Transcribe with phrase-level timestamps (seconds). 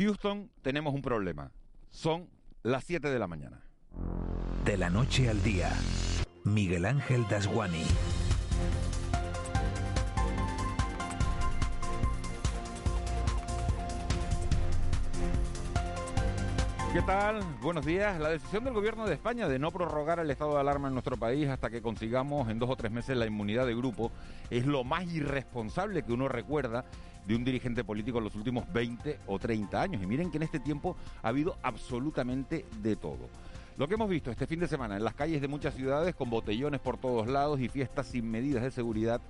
[0.00, 1.52] Houston, tenemos un problema.
[1.90, 2.30] Son
[2.62, 3.60] las 7 de la mañana.
[4.64, 5.70] De la noche al día,
[6.42, 7.84] Miguel Ángel Dasguani.
[16.94, 17.42] ¿Qué tal?
[17.60, 18.18] Buenos días.
[18.18, 21.18] La decisión del gobierno de España de no prorrogar el estado de alarma en nuestro
[21.18, 24.10] país hasta que consigamos en dos o tres meses la inmunidad de grupo
[24.48, 26.86] es lo más irresponsable que uno recuerda
[27.26, 30.02] de un dirigente político en los últimos 20 o 30 años.
[30.02, 33.28] Y miren que en este tiempo ha habido absolutamente de todo.
[33.76, 36.28] Lo que hemos visto este fin de semana en las calles de muchas ciudades con
[36.28, 39.20] botellones por todos lados y fiestas sin medidas de seguridad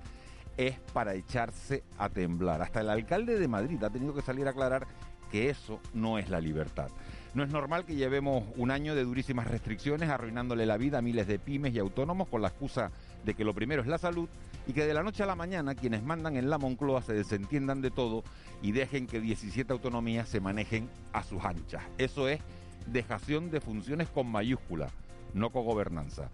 [0.57, 2.61] es para echarse a temblar.
[2.61, 4.87] Hasta el alcalde de Madrid ha tenido que salir a aclarar
[5.31, 6.89] que eso no es la libertad.
[7.33, 11.27] No es normal que llevemos un año de durísimas restricciones arruinándole la vida a miles
[11.27, 12.91] de pymes y autónomos con la excusa
[13.25, 14.29] de que lo primero es la salud
[14.67, 17.81] y que de la noche a la mañana quienes mandan en la Moncloa se desentiendan
[17.81, 18.23] de todo
[18.61, 21.83] y dejen que 17 autonomías se manejen a sus anchas.
[21.97, 22.41] Eso es
[22.87, 24.89] dejación de funciones con mayúscula,
[25.33, 26.29] no cogobernanza.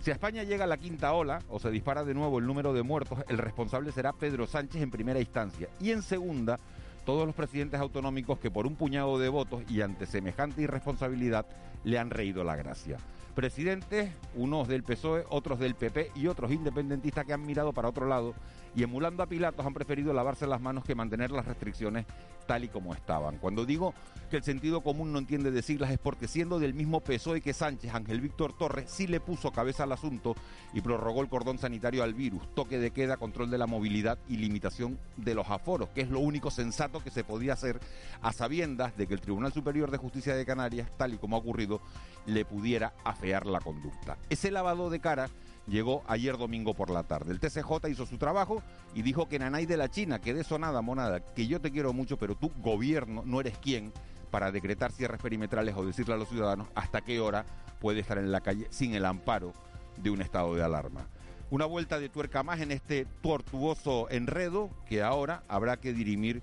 [0.00, 2.82] Si a España llega la quinta ola o se dispara de nuevo el número de
[2.82, 6.58] muertos, el responsable será Pedro Sánchez en primera instancia y en segunda
[7.04, 11.46] todos los presidentes autonómicos que por un puñado de votos y ante semejante irresponsabilidad
[11.84, 12.98] le han reído la gracia.
[13.34, 18.06] Presidentes, unos del PSOE, otros del PP y otros independentistas que han mirado para otro
[18.06, 18.34] lado
[18.74, 22.06] y emulando a Pilatos han preferido lavarse las manos que mantener las restricciones
[22.46, 23.38] tal y como estaban.
[23.38, 23.94] Cuando digo
[24.30, 27.52] que el sentido común no entiende de siglas es porque siendo del mismo PSOE que
[27.52, 30.34] Sánchez, Ángel Víctor Torres sí le puso cabeza al asunto
[30.72, 34.36] y prorrogó el cordón sanitario al virus, toque de queda, control de la movilidad y
[34.36, 37.78] limitación de los aforos, que es lo único sensato que se podía hacer
[38.22, 41.40] a sabiendas de que el Tribunal Superior de Justicia de Canarias, tal y como ha
[41.40, 41.80] ocurrido,
[42.26, 44.16] le pudiera afear la conducta.
[44.30, 45.28] Ese lavado de cara
[45.66, 47.32] llegó ayer domingo por la tarde.
[47.32, 48.62] El TCJ hizo su trabajo
[48.94, 51.70] y dijo que Nanay de la China, que de eso nada, monada, que yo te
[51.70, 53.92] quiero mucho, pero tú, gobierno, no eres quien
[54.30, 57.44] para decretar cierres perimetrales o decirle a los ciudadanos hasta qué hora
[57.80, 59.52] puede estar en la calle sin el amparo
[59.96, 61.06] de un estado de alarma.
[61.50, 66.42] Una vuelta de tuerca más en este tortuoso enredo que ahora habrá que dirimir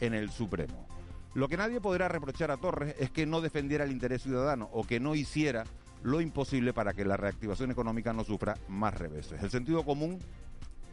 [0.00, 0.86] en el Supremo.
[1.32, 4.84] Lo que nadie podrá reprochar a Torres es que no defendiera el interés ciudadano o
[4.84, 5.64] que no hiciera
[6.02, 9.42] lo imposible para que la reactivación económica no sufra más reveses.
[9.42, 10.18] El sentido común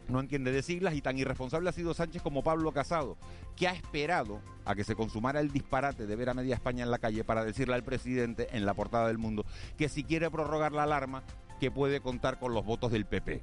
[0.08, 3.16] no entiende de siglas y tan irresponsable ha sido Sánchez como Pablo Casado,
[3.56, 6.90] que ha esperado a que se consumara el disparate de ver a media España en
[6.90, 9.44] la calle para decirle al presidente en la portada del mundo
[9.76, 11.22] que si quiere prorrogar la alarma,
[11.60, 13.42] que puede contar con los votos del PP.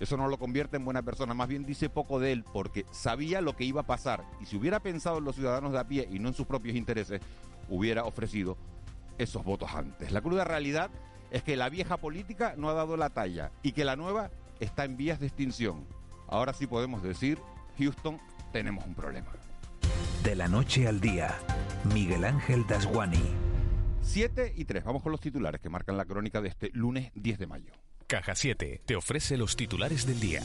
[0.00, 3.40] Eso no lo convierte en buena persona, más bien dice poco de él porque sabía
[3.40, 6.08] lo que iba a pasar y si hubiera pensado en los ciudadanos de a pie
[6.10, 7.20] y no en sus propios intereses,
[7.68, 8.56] hubiera ofrecido
[9.18, 10.12] esos votos antes.
[10.12, 10.90] La cruda realidad
[11.30, 14.30] es que la vieja política no ha dado la talla y que la nueva
[14.60, 15.86] está en vías de extinción.
[16.28, 17.38] Ahora sí podemos decir,
[17.78, 18.20] Houston,
[18.52, 19.28] tenemos un problema.
[20.22, 21.38] De la noche al día,
[21.92, 23.22] Miguel Ángel Dasguani.
[24.02, 27.38] 7 y 3, vamos con los titulares que marcan la crónica de este lunes 10
[27.38, 27.72] de mayo.
[28.06, 30.42] Caja 7 te ofrece los titulares del día.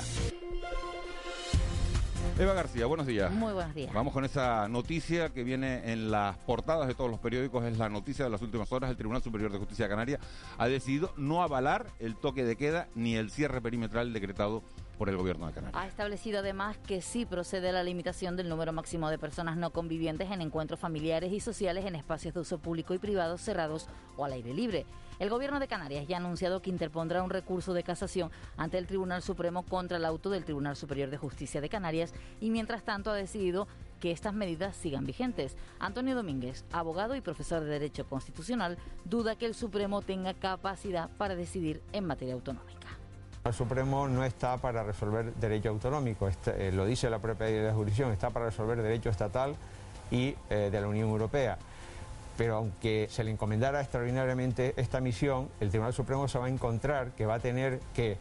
[2.40, 3.32] Eva García, buenos días.
[3.32, 3.94] Muy buenos días.
[3.94, 7.90] Vamos con esa noticia que viene en las portadas de todos los periódicos, es la
[7.90, 8.90] noticia de las últimas horas.
[8.90, 10.20] El Tribunal Superior de Justicia Canaria
[10.58, 14.64] ha decidido no avalar el toque de queda ni el cierre perimetral decretado
[14.98, 15.80] por el gobierno de Canarias.
[15.80, 20.32] Ha establecido además que sí procede la limitación del número máximo de personas no convivientes
[20.32, 24.34] en encuentros familiares y sociales en espacios de uso público y privado cerrados o al
[24.34, 24.88] aire libre.
[25.24, 28.88] El gobierno de Canarias ya ha anunciado que interpondrá un recurso de casación ante el
[28.88, 33.10] Tribunal Supremo contra el auto del Tribunal Superior de Justicia de Canarias y mientras tanto
[33.10, 33.70] ha decidido
[34.02, 35.56] que estas medidas sigan vigentes.
[35.80, 41.38] Antonio Domínguez, abogado y profesor de Derecho Constitucional, duda que el Supremo tenga capacidad para
[41.38, 42.90] decidir en materia autonómica.
[43.46, 48.12] El Supremo no está para resolver derecho autonómico, este, eh, lo dice la propia jurisdicción,
[48.12, 49.56] está para resolver derecho estatal
[50.12, 51.58] y eh, de la Unión Europea.
[52.38, 57.12] Pero aunque se le encomendara extraordinariamente esta misión, el Tribunal Supremo se va a encontrar
[57.12, 58.18] que va a tener que,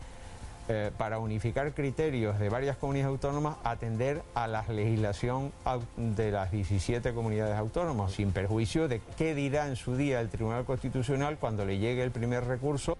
[0.68, 5.52] eh, para unificar criterios de varias comunidades autónomas, atender a la legislación
[5.96, 10.64] de las 17 comunidades autónomas, sin perjuicio de qué dirá en su día el Tribunal
[10.64, 12.96] Constitucional cuando le llegue el primer recurso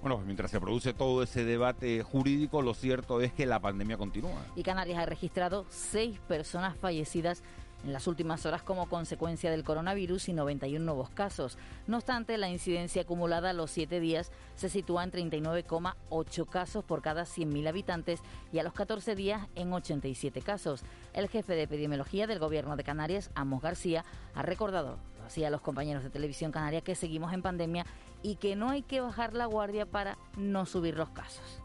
[0.00, 3.96] Bueno, pues mientras se produce todo ese debate jurídico, lo cierto es que la pandemia
[3.96, 4.44] continúa.
[4.54, 7.42] Y Canarias ha registrado seis personas fallecidas
[7.84, 11.58] en las últimas horas como consecuencia del coronavirus y 91 nuevos casos.
[11.86, 17.02] No obstante, la incidencia acumulada a los siete días se sitúa en 39,8 casos por
[17.02, 18.20] cada 100.000 habitantes
[18.52, 20.82] y a los 14 días en 87 casos.
[21.12, 24.04] El jefe de epidemiología del Gobierno de Canarias, Amos García,
[24.34, 27.86] ha recordado así a los compañeros de Televisión Canaria que seguimos en pandemia
[28.22, 31.62] y que no hay que bajar la guardia para no subir los casos.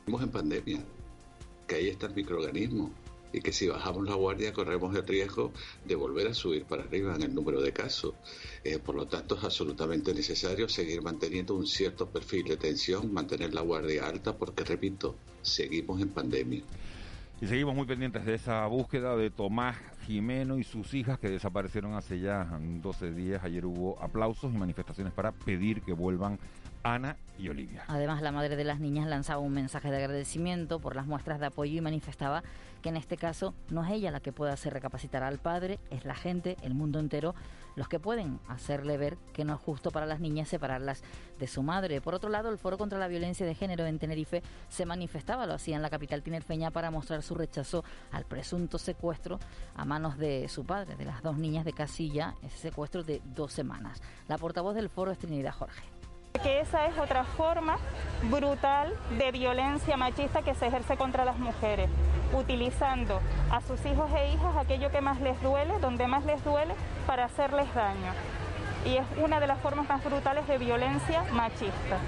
[0.00, 0.80] Estamos en pandemia,
[1.66, 2.90] que ahí está el microorganismo
[3.34, 5.52] y que si bajamos la guardia corremos el riesgo
[5.84, 8.14] de volver a subir para arriba en el número de casos.
[8.62, 13.52] Eh, por lo tanto, es absolutamente necesario seguir manteniendo un cierto perfil de tensión, mantener
[13.52, 16.62] la guardia alta, porque, repito, seguimos en pandemia.
[17.40, 19.76] Y seguimos muy pendientes de esa búsqueda de Tomás
[20.06, 23.42] Jimeno y sus hijas que desaparecieron hace ya 12 días.
[23.42, 26.38] Ayer hubo aplausos y manifestaciones para pedir que vuelvan
[26.84, 27.82] Ana y Olivia.
[27.88, 31.46] Además, la madre de las niñas lanzaba un mensaje de agradecimiento por las muestras de
[31.46, 32.44] apoyo y manifestaba
[32.82, 36.04] que en este caso no es ella la que puede hacer recapacitar al padre, es
[36.04, 37.34] la gente, el mundo entero,
[37.74, 41.02] los que pueden hacerle ver que no es justo para las niñas separarlas
[41.38, 42.00] de su madre.
[42.02, 45.54] Por otro lado, el Foro contra la Violencia de Género en Tenerife se manifestaba, lo
[45.54, 47.82] hacía en la capital tinerfeña, para mostrar su rechazo
[48.12, 49.40] al presunto secuestro
[49.74, 53.52] a manos de su padre, de las dos niñas de Casilla, ese secuestro de dos
[53.52, 54.02] semanas.
[54.28, 55.93] La portavoz del foro es Trinidad Jorge
[56.44, 57.78] que esa es otra forma
[58.24, 61.88] brutal de violencia machista que se ejerce contra las mujeres,
[62.34, 63.20] utilizando
[63.50, 66.74] a sus hijos e hijas aquello que más les duele, donde más les duele,
[67.06, 68.12] para hacerles daño.
[68.84, 71.98] Y es una de las formas más brutales de violencia machista.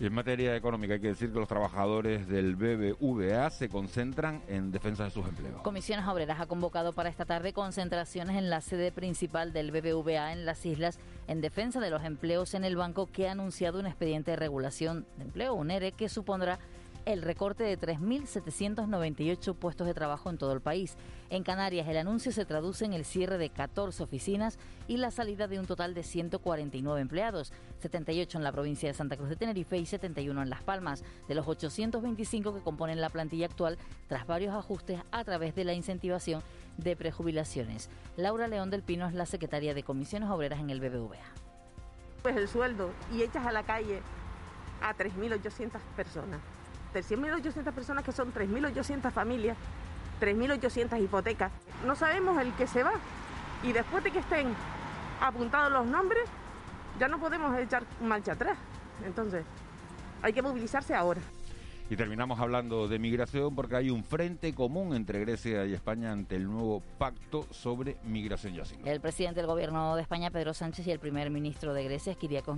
[0.00, 5.04] En materia económica hay que decir que los trabajadores del BBVA se concentran en defensa
[5.04, 5.62] de sus empleos.
[5.62, 10.46] Comisiones Obreras ha convocado para esta tarde concentraciones en la sede principal del BBVA en
[10.46, 10.98] las islas
[11.28, 15.06] en defensa de los empleos en el banco que ha anunciado un expediente de regulación
[15.16, 16.58] de empleo, un ERE, que supondrá
[17.06, 20.96] el recorte de 3.798 puestos de trabajo en todo el país.
[21.34, 25.48] En Canarias el anuncio se traduce en el cierre de 14 oficinas y la salida
[25.48, 29.76] de un total de 149 empleados, 78 en la provincia de Santa Cruz de Tenerife
[29.76, 34.54] y 71 en Las Palmas, de los 825 que componen la plantilla actual tras varios
[34.54, 36.40] ajustes a través de la incentivación
[36.76, 37.90] de prejubilaciones.
[38.16, 41.18] Laura León del Pino es la secretaria de Comisiones Obreras en el BBVA.
[42.22, 44.02] Pues el sueldo y echas a la calle
[44.80, 46.40] a 3.800 personas.
[46.94, 49.56] 100.800 personas que son 3.800 familias,
[50.24, 51.52] 3.800 hipotecas.
[51.84, 52.92] No sabemos el que se va
[53.62, 54.54] y después de que estén
[55.20, 56.24] apuntados los nombres,
[56.98, 58.56] ya no podemos echar marcha atrás.
[59.04, 59.44] Entonces,
[60.22, 61.20] hay que movilizarse ahora.
[61.90, 66.34] Y terminamos hablando de migración porque hay un frente común entre Grecia y España ante
[66.34, 68.86] el nuevo pacto sobre migración y asilo.
[68.86, 72.56] El presidente del gobierno de España, Pedro Sánchez, y el primer ministro de Grecia, Kyriakos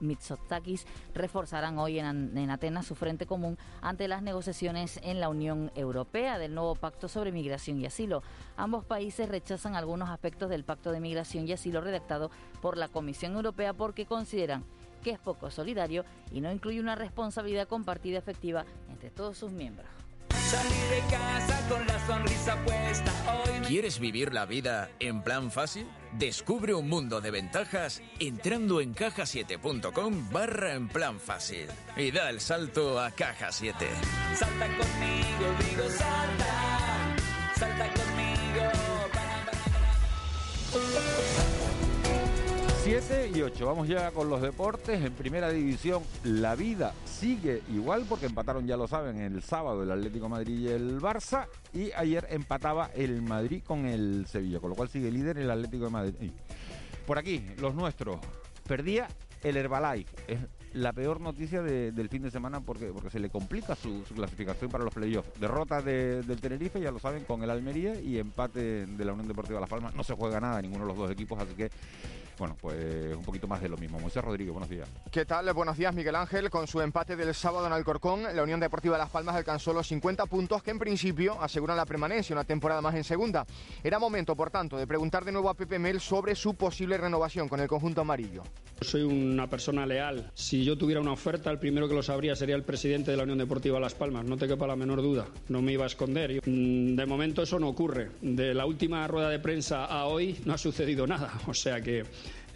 [0.00, 5.72] Mitsotakis, reforzarán hoy en, en Atenas su frente común ante las negociaciones en la Unión
[5.74, 8.22] Europea del nuevo pacto sobre migración y asilo.
[8.58, 12.30] Ambos países rechazan algunos aspectos del pacto de migración y asilo redactado
[12.60, 14.64] por la Comisión Europea porque consideran
[15.06, 19.88] que es poco solidario y no incluye una responsabilidad compartida efectiva entre todos sus miembros.
[20.28, 23.12] de casa con la sonrisa puesta
[23.68, 25.86] ¿Quieres vivir la vida en plan fácil?
[26.18, 32.40] Descubre un mundo de ventajas entrando en cajasiete.com barra en plan fácil y da el
[32.40, 33.86] salto a Caja 7.
[34.34, 36.55] Salta conmigo, digo salta,
[43.00, 43.66] 7 y 8.
[43.66, 45.04] Vamos ya con los deportes.
[45.04, 49.90] En primera división, la vida sigue igual porque empataron, ya lo saben, el sábado el
[49.90, 51.46] Atlético Madrid y el Barça.
[51.74, 55.84] Y ayer empataba el Madrid con el Sevilla, con lo cual sigue líder el Atlético
[55.84, 56.30] de Madrid.
[57.06, 58.18] Por aquí, los nuestros.
[58.66, 59.08] Perdía
[59.42, 60.38] el Herbalife.
[60.76, 64.84] La peor noticia del fin de semana porque, porque se le complica su, clasificación para
[64.84, 65.40] los playoffs.
[65.40, 69.58] Derrota del Tenerife, ya lo saben, con el Almería y empate de la Unión Deportiva
[69.58, 69.94] Las Palmas.
[69.94, 71.70] No se juega nada ninguno de los dos equipos, así que
[72.38, 73.98] bueno, pues un poquito más de lo mismo.
[73.98, 74.86] Moisés Rodríguez, buenos días.
[75.10, 75.50] ¿Qué tal?
[75.54, 76.50] Buenos días, Miguel Ángel.
[76.50, 80.26] Con su empate del sábado en Alcorcón, la Unión Deportiva Las Palmas alcanzó los 50
[80.26, 83.46] puntos que en principio aseguran la permanencia, una temporada más en segunda.
[83.82, 87.48] Era momento, por tanto, de preguntar de nuevo a Pepe Mel sobre su posible renovación
[87.48, 88.42] con el conjunto amarillo.
[88.82, 90.30] Soy una persona leal.
[90.34, 93.22] Si yo tuviera una oferta, el primero que lo sabría sería el presidente de la
[93.22, 94.24] Unión Deportiva Las Palmas.
[94.24, 95.28] No te quepa la menor duda.
[95.48, 96.40] No me iba a esconder.
[96.44, 98.10] Mm, de momento eso no ocurre.
[98.20, 101.32] De la última rueda de prensa a hoy no ha sucedido nada.
[101.46, 102.02] O sea que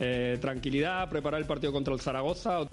[0.01, 2.67] eh, tranquilidad, preparar el partido contra el Zaragoza.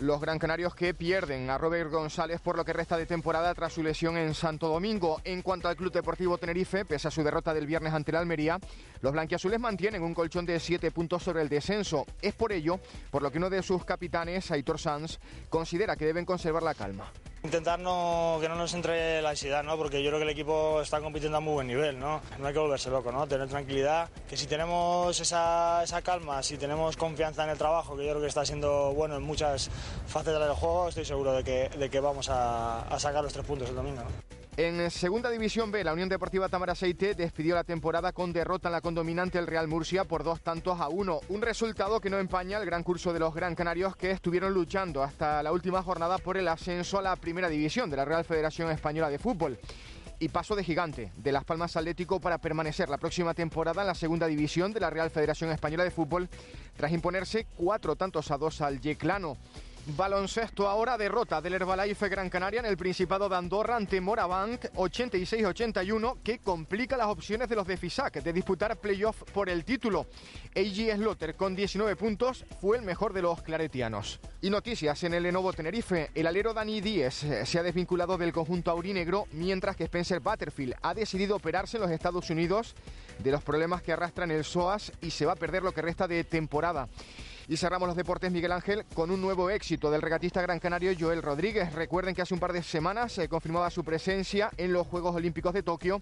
[0.00, 3.72] Los gran canarios que pierden a Robert González por lo que resta de temporada tras
[3.72, 5.20] su lesión en Santo Domingo.
[5.22, 8.58] En cuanto al Club Deportivo Tenerife, pese a su derrota del viernes ante el Almería,
[9.02, 12.06] los blanquiazules mantienen un colchón de siete puntos sobre el descenso.
[12.20, 12.80] Es por ello
[13.12, 17.12] por lo que uno de sus capitanes, Aitor Sanz, considera que deben conservar la calma.
[17.44, 19.76] Intentar no, que no nos entre la ansiedad, ¿no?
[19.76, 21.98] porque yo creo que el equipo está compitiendo a muy buen nivel.
[21.98, 22.22] ¿no?
[22.38, 23.26] no hay que volverse loco, ¿no?
[23.26, 24.08] tener tranquilidad.
[24.26, 28.22] Que si tenemos esa, esa calma, si tenemos confianza en el trabajo, que yo creo
[28.22, 29.70] que está siendo bueno en muchas
[30.06, 33.68] facetas del juego, estoy seguro de que, de que vamos a, sacar los tres puntos
[33.68, 34.02] el domingo.
[34.56, 38.80] En Segunda División B, la Unión Deportiva Tamaraceite despidió la temporada con derrota en la
[38.80, 41.18] condominante el Real Murcia por dos tantos a uno.
[41.28, 45.02] Un resultado que no empaña el gran curso de los Gran Canarios que estuvieron luchando
[45.02, 48.70] hasta la última jornada por el ascenso a la Primera División de la Real Federación
[48.70, 49.58] Española de Fútbol.
[50.20, 53.96] y paso de gigante de Las Palmas Atlético para permanecer la próxima temporada en la
[53.96, 56.28] segunda división de la Real Federación Española de Fútbol
[56.76, 59.36] tras imponerse cuatro tantos a dos al Yeclano.
[59.86, 66.22] Baloncesto ahora derrota del Herbalife Gran Canaria en el Principado de Andorra ante Morabank 86-81
[66.22, 70.06] que complica las opciones de los de Fisac de disputar playoff por el título.
[70.56, 74.20] AG Slotter con 19 puntos fue el mejor de los claretianos.
[74.40, 76.10] Y noticias en el Lenovo Tenerife.
[76.14, 80.76] El alero Dani Díez eh, se ha desvinculado del conjunto aurinegro mientras que Spencer Butterfield
[80.80, 82.74] ha decidido operarse en los Estados Unidos
[83.18, 86.08] de los problemas que arrastran el SOAS y se va a perder lo que resta
[86.08, 86.88] de temporada.
[87.48, 91.22] Y cerramos los deportes, Miguel Ángel, con un nuevo éxito del regatista gran canario Joel
[91.22, 91.72] Rodríguez.
[91.74, 95.52] Recuerden que hace un par de semanas se confirmaba su presencia en los Juegos Olímpicos
[95.52, 96.00] de Tokio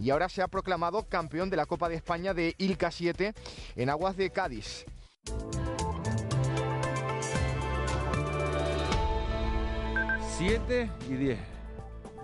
[0.00, 3.34] y ahora se ha proclamado campeón de la Copa de España de Ilka 7
[3.76, 4.86] en aguas de Cádiz.
[10.38, 11.38] 7 y 10.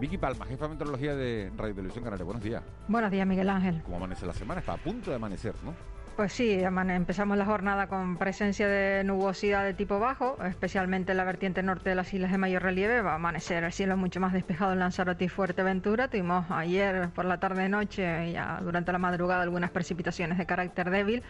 [0.01, 2.25] Vicky Palma, jefa de meteorología de Radio Televisión Canaria.
[2.25, 2.63] Buenos días.
[2.89, 3.83] Buenos días, Miguel Ángel.
[3.83, 4.61] ¿Cómo amanece la semana?
[4.61, 5.75] Está a punto de amanecer, ¿no?
[6.17, 11.25] Pues sí, empezamos la jornada con presencia de nubosidad de tipo bajo, especialmente en la
[11.25, 13.03] vertiente norte de las islas de mayor relieve.
[13.03, 16.07] Va a amanecer el cielo mucho más despejado en Lanzarote y Fuerteventura.
[16.07, 21.25] Tuvimos ayer por la tarde-noche y ya durante la madrugada algunas precipitaciones de carácter débil.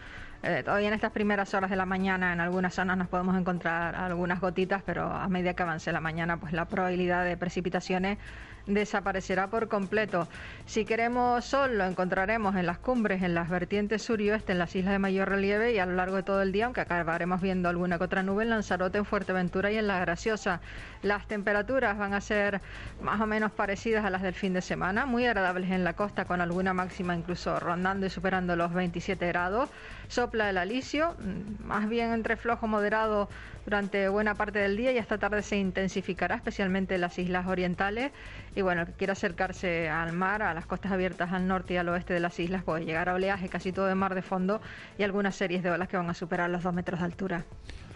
[0.47, 3.95] Eh, todavía en estas primeras horas de la mañana en algunas zonas nos podemos encontrar
[3.95, 8.19] algunas gotitas, pero a medida que avance la mañana, pues la probabilidad de precipitaciones
[8.67, 10.27] desaparecerá por completo.
[10.65, 14.59] Si queremos sol, lo encontraremos en las cumbres, en las vertientes sur y oeste, en
[14.59, 17.41] las islas de mayor relieve y a lo largo de todo el día, aunque acabaremos
[17.41, 20.61] viendo alguna que otra nube en Lanzarote, en Fuerteventura y en La Graciosa.
[21.01, 22.61] Las temperaturas van a ser
[23.01, 26.25] más o menos parecidas a las del fin de semana, muy agradables en la costa,
[26.25, 29.69] con alguna máxima incluso rondando y superando los 27 grados.
[30.07, 33.29] Sopla el alisio, mm, más bien entre flojo moderado
[33.65, 38.11] durante buena parte del día y esta tarde se intensificará, especialmente en las islas orientales.
[38.55, 41.77] Y bueno, el que quiera acercarse al mar, a las costas abiertas al norte y
[41.77, 44.61] al oeste de las islas, puede llegar a oleaje casi todo de mar de fondo
[44.97, 47.45] y algunas series de olas que van a superar los dos metros de altura.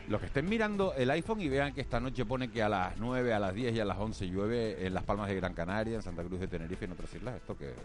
[0.08, 2.98] Los que estén mirando el iPhone y vean que esta noche pone que a las
[2.98, 5.98] 9, a las 10 y a las 11 llueve en Las Palmas de Gran Canaria,
[5.98, 7.76] en Santa Cruz de Tenerife y en otras islas, esto que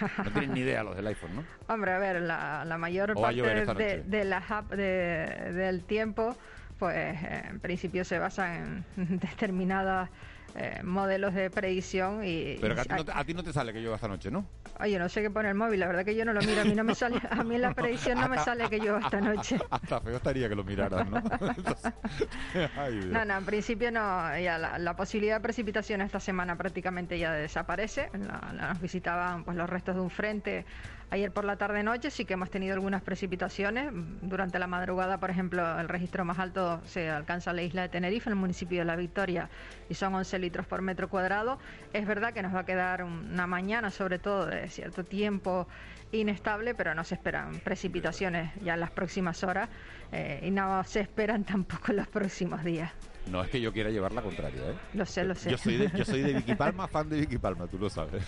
[0.00, 1.44] no tienen ni idea los del iPhone, ¿no?
[1.72, 3.42] Hombre, a ver, la, mayor parte
[3.74, 6.36] de, de, las apps del tiempo
[6.82, 10.10] pues en principio se basa en determinadas
[10.56, 12.56] eh, modelos de predicción y...
[12.60, 14.46] Pero a, ti no, te sale que llueva esta noche, ¿no?
[14.80, 16.64] Oye, no sé qué pone el móvil, la verdad que yo no lo miro, a
[16.64, 19.20] mí no me sale, a mí en la predicción no me sale que llueva esta
[19.20, 19.58] noche.
[19.70, 21.22] Hasta feo estaría que lo miraras, ¿no?
[23.10, 28.10] no, no, en principio no, ya la, posibilidad de precipitación esta semana prácticamente ya desaparece,
[28.12, 30.64] nos visitaban pues los restos de un frente
[31.12, 33.92] Ayer por la tarde-noche sí que hemos tenido algunas precipitaciones.
[34.22, 37.90] Durante la madrugada, por ejemplo, el registro más alto se alcanza en la isla de
[37.90, 39.50] Tenerife, en el municipio de La Victoria,
[39.90, 41.58] y son 11 litros por metro cuadrado.
[41.92, 45.68] Es verdad que nos va a quedar una mañana, sobre todo, de cierto tiempo
[46.12, 49.68] inestable, pero no se esperan precipitaciones ya en las próximas horas
[50.12, 52.90] eh, y no se esperan tampoco en los próximos días.
[53.30, 54.74] No es que yo quiera llevar la contraria, ¿eh?
[54.94, 55.50] Lo sé, lo sé.
[55.50, 58.24] Yo soy de, yo soy de Vicky Palma, fan de Vicky Palma, tú lo sabes.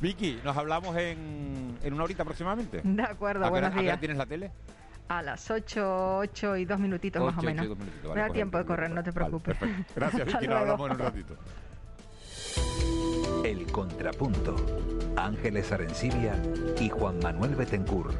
[0.00, 2.80] Vicky, nos hablamos en, en una horita aproximadamente.
[2.82, 3.92] De acuerdo, buenos días.
[3.92, 4.50] ¿A qué tienes la tele?
[5.08, 7.66] A las 8, 8 y 2 minutitos más o menos.
[8.14, 9.56] Me da tiempo de correr, no te preocupes.
[9.96, 11.36] Gracias, Vicky, nos hablamos en un ratito.
[13.44, 14.56] El Contrapunto.
[15.16, 16.34] Ángeles Arencibia
[16.80, 18.12] y Juan Manuel Betencur.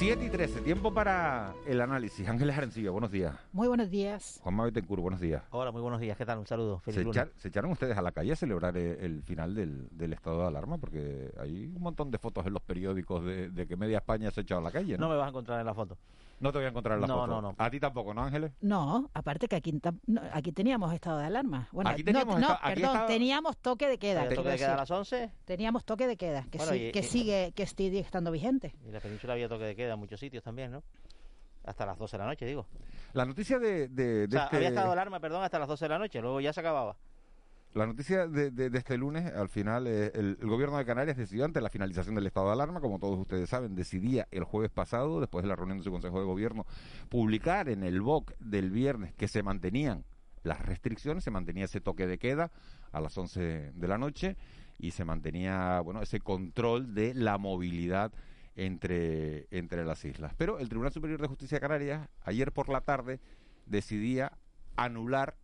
[0.00, 2.26] 7 y 13, tiempo para el análisis.
[2.26, 3.34] Ángeles Arencillo, buenos días.
[3.52, 4.40] Muy buenos días.
[4.42, 5.42] Juan Manuel Betancourt, buenos días.
[5.50, 6.16] Hola, muy buenos días.
[6.16, 6.38] ¿Qué tal?
[6.38, 6.78] Un saludo.
[6.78, 10.78] Feliz ¿Se, echaron ustedes a la calle a celebrar el, final del, estado de alarma?
[10.78, 14.42] Porque hay un montón de fotos en los periódicos de, que media España se ha
[14.42, 14.96] echado a la calle.
[14.96, 15.06] ¿no?
[15.06, 15.98] me vas a encontrar en la foto.
[16.40, 17.26] No te voy a encontrar en la foto.
[17.26, 18.52] No, no, A ti tampoco, ¿no, Ángeles?
[18.62, 19.78] No, aparte que aquí,
[20.32, 21.68] aquí teníamos estado de alarma.
[21.70, 24.26] Bueno, aquí teníamos no, perdón, teníamos toque de queda.
[24.28, 25.30] ¿Toque de queda a las 11?
[25.44, 28.74] Teníamos toque de queda, que, sí, que sigue que sigue estando vigente.
[28.86, 30.82] Y la península había toque de queda en muchos sitios también, ¿no?
[31.64, 32.66] Hasta las 12 de la noche, digo.
[33.12, 33.88] La noticia de...
[33.88, 36.20] de, o sea, había este estado de alarma, perdón, hasta las 12 de la noche,
[36.22, 36.96] luego ya se acababa.
[37.72, 41.70] La noticia de, este lunes, al final, eh, el, gobierno de Canarias decidió ante la
[41.70, 45.48] finalización del estado de alarma, como todos ustedes saben, decidía el jueves pasado, después de
[45.48, 46.66] la reunión de su Consejo de Gobierno,
[47.08, 50.04] publicar en el BOC del viernes que se mantenían
[50.42, 52.50] las restricciones, se mantenía ese toque de queda
[52.90, 54.36] a las 11 de la noche
[54.76, 58.12] y se mantenía, bueno, ese control de la movilidad
[58.56, 60.34] entre, entre las islas.
[60.36, 63.20] Pero el Tribunal Superior de Justicia de Canarias, ayer por la tarde,
[63.66, 64.32] decidía
[64.74, 65.36] anular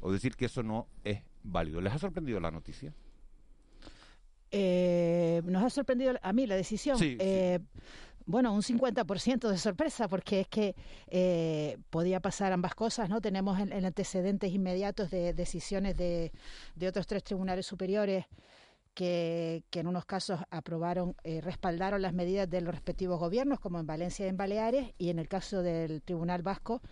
[0.00, 1.80] o decir que eso no es válido.
[1.80, 2.94] ¿Les ha sorprendido la noticia?
[4.50, 6.98] Eh, nos ha sorprendido a mí la decisión.
[6.98, 7.60] Sí, eh,
[8.26, 10.76] bueno, un 50% de sorpresa, porque es que
[11.08, 13.20] eh, podía pasar ambas cosas, ¿no?
[13.20, 16.30] Tenemos en, antecedentes inmediatos de decisiones de,
[16.76, 18.26] de, otros tres tribunales superiores
[18.94, 23.80] que, que en unos casos aprobaron, eh, respaldaron las medidas de los respectivos gobiernos, como
[23.80, 26.82] en Valencia y en Baleares, y en el caso del Tribunal Vasco,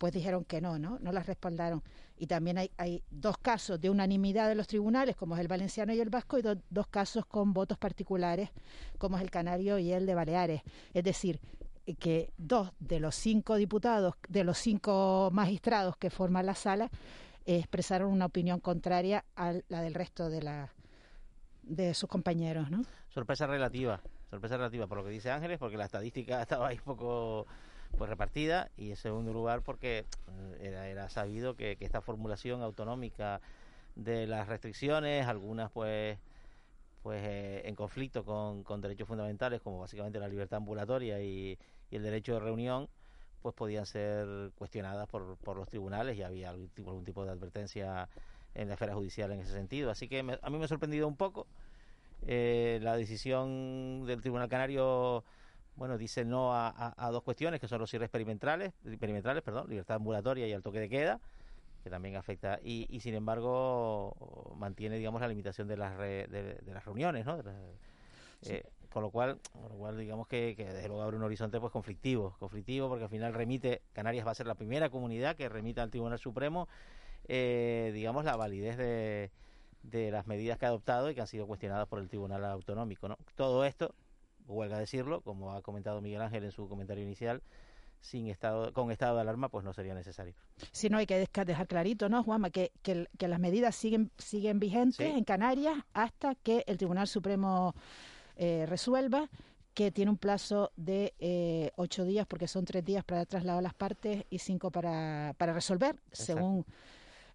[0.00, 0.98] pues dijeron que no, ¿no?
[1.00, 1.82] No las respaldaron.
[2.16, 6.00] Y también hay, dos casos de unanimidad de los tribunales, como es el valenciano y
[6.00, 8.48] el vasco, y dos casos con votos particulares,
[8.96, 10.62] como es el canario y el de Baleares.
[10.94, 11.38] Es decir,
[11.84, 16.88] eh, que dos de los cinco diputados, de los cinco magistrados que forman la sala,
[17.44, 20.66] expresaron una opinión contraria a la del resto de
[21.62, 22.84] de sus compañeros, ¿no?
[23.10, 26.84] Sorpresa relativa, sorpresa relativa por lo que dice Ángeles, porque la estadística estaba ahí un
[26.84, 27.46] poco
[27.96, 33.40] pues repartida y en segundo lugar porque eh, era, era sabido que, esta formulación autonómica
[33.96, 36.18] de las restricciones, algunas pues
[37.02, 41.58] pues eh, en conflicto con, con, derechos fundamentales como básicamente la libertad ambulatoria y,
[41.90, 42.88] el derecho de reunión
[43.42, 47.32] pues podían ser cuestionadas por, por los tribunales y había algún tipo, algún tipo de
[47.32, 48.08] advertencia
[48.54, 49.90] en la esfera judicial en ese sentido.
[49.90, 51.48] Así que a mí me ha sorprendido un poco
[52.26, 55.24] eh, la decisión del Tribunal Canario
[55.80, 60.46] bueno, dice no a, dos cuestiones que son los cierres perimetrales, perimetrales, perdón, libertad ambulatoria
[60.46, 61.20] y el toque de queda,
[61.82, 67.24] que también afecta, y, sin embargo mantiene, digamos, la limitación de las, de, las reuniones,
[67.24, 67.42] ¿no?
[68.42, 71.58] Eh, con lo cual, con lo cual digamos que, que, desde luego abre un horizonte
[71.58, 75.48] pues conflictivo, conflictivo porque al final remite, Canarias va a ser la primera comunidad que
[75.48, 76.68] remita al Tribunal Supremo,
[77.26, 79.30] eh, digamos, la validez de,
[79.82, 83.08] de las medidas que ha adoptado y que han sido cuestionadas por el Tribunal Autonómico,
[83.08, 83.16] ¿no?
[83.34, 83.94] Todo esto
[84.52, 87.42] huelga decirlo, como ha comentado Miguel Ángel en su comentario inicial,
[88.00, 90.34] sin estado, con estado de alarma, pues no sería necesario.
[90.72, 92.50] Si no hay que dejar clarito, ¿no, Juanma?
[92.50, 97.74] Que, que, las medidas siguen, siguen vigentes en Canarias hasta que el Tribunal Supremo
[98.36, 99.28] eh, resuelva
[99.74, 103.74] que tiene un plazo de eh, ocho días, porque son tres días para trasladar las
[103.74, 106.64] partes y cinco para, para resolver, según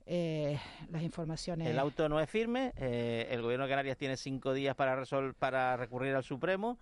[0.05, 0.59] eh,
[0.91, 1.67] las informaciones.
[1.67, 5.01] El auto no es firme, el Gobierno de Canarias tiene cinco días para,
[5.39, 6.77] para recurrir al Supremo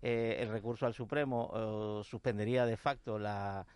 [0.00, 3.66] eh, el recurso al Supremo suspendería de facto la,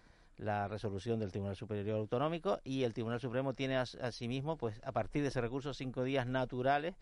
[0.69, 5.29] resolución del Tribunal Superior Autonómico y el Tribunal Supremo tiene asimismo, pues a partir de
[5.29, 6.95] ese recurso, cinco días naturales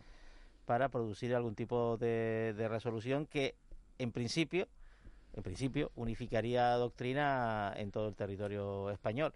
[0.65, 3.55] para producir algún tipo de, resolución que,
[3.97, 4.67] en principio,
[5.33, 9.33] en principio, unificaría doctrina en todo el territorio español.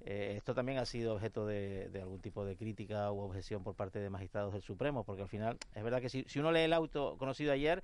[0.00, 3.98] Eh, esto también ha sido objeto de, algún tipo de crítica u objeción por parte
[3.98, 7.16] de magistrados del Supremo, porque al final es verdad que si uno lee el auto
[7.18, 7.82] conocido ayer,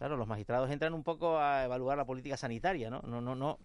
[0.00, 3.02] Claro, los magistrados entran un poco a evaluar la política sanitaria, ¿no?
[3.02, 3.58] No, no, no,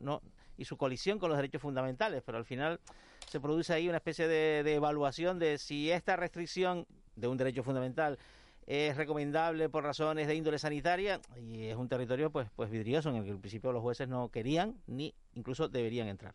[0.00, 0.22] no,
[0.56, 2.80] y su colisión con los derechos fundamentales, pero al final
[3.28, 8.18] se produce ahí una especie de, evaluación de si esta restricción de un derecho fundamental
[8.66, 13.16] es recomendable por razones de índole sanitaria y es un territorio pues pues vidrioso en
[13.16, 16.34] el que al principio los jueces no querían ni incluso deberían entrar.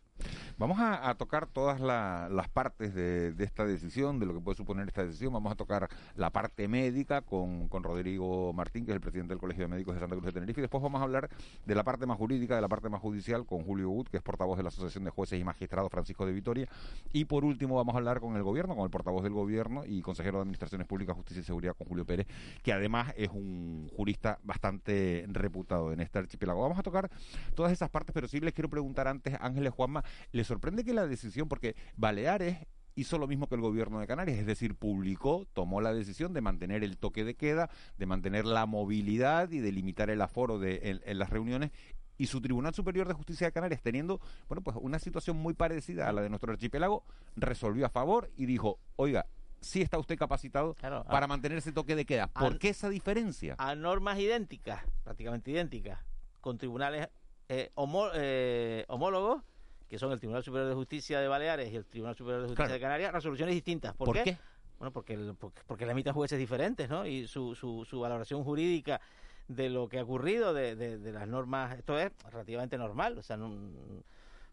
[0.58, 5.06] Vamos a, tocar todas las partes de, esta decisión, de lo que puede suponer esta
[5.06, 5.32] decisión.
[5.32, 9.40] Vamos a tocar la parte médica con, con Rodrigo Martín, que es el presidente del
[9.40, 11.30] Colegio de Médicos de Santa Cruz de Tenerife, y después vamos a hablar
[11.64, 14.24] de la parte más jurídica, de la parte más judicial, con Julio Wood, que es
[14.24, 16.68] portavoz de la Asociación de Jueces y Magistrados Francisco de Vitoria,
[17.14, 20.02] y por último vamos a hablar con el gobierno, con el portavoz del gobierno y
[20.02, 22.26] consejero de Administraciones Públicas, Justicia y Seguridad, con Julio Pérez,
[22.64, 26.64] que además es un jurista bastante reputado en este archipiélago.
[26.64, 27.12] Vamos a tocar
[27.54, 31.08] todas esas partes, pero sí les quiero preguntar antes, Ángeles Juanma, ¿le sorprende que la
[31.08, 35.82] decisión, porque Baleares hizo lo mismo que el gobierno de Canarias, es decir, publicó, tomó
[35.82, 40.10] la decisión de mantener el toque de queda, de mantener la movilidad y de limitar
[40.10, 41.72] el aforo de, en, las reuniones
[42.18, 46.10] y su Tribunal Superior de Justicia de Canarias, teniendo bueno pues una situación muy parecida
[46.10, 47.04] a la de nuestro archipiélago,
[47.36, 49.28] resolvió a favor y dijo, oiga,
[49.62, 50.76] sí está usted capacitado
[51.08, 52.28] para mantener ese toque de queda.
[52.28, 53.56] ¿Por qué esa diferencia?
[53.60, 56.00] A normas idénticas, prácticamente idénticas,
[56.42, 57.10] con tribunales
[57.50, 57.72] eh,
[58.16, 59.42] eh, homólogos,
[59.90, 62.74] que son el Tribunal Superior de Justicia de Baleares y el Tribunal Superior de Justicia
[62.74, 63.96] de Canarias, resoluciones distintas.
[63.96, 64.38] ¿Por, qué?
[64.80, 67.06] Bueno, porque, porque, porque la emiten jueces diferentes, ¿no?
[67.06, 69.00] Y su, su, su valoración jurídica
[69.48, 73.38] de lo que ha ocurrido, de, de, las normas, esto es relativamente normal, o sea,
[73.38, 73.56] no,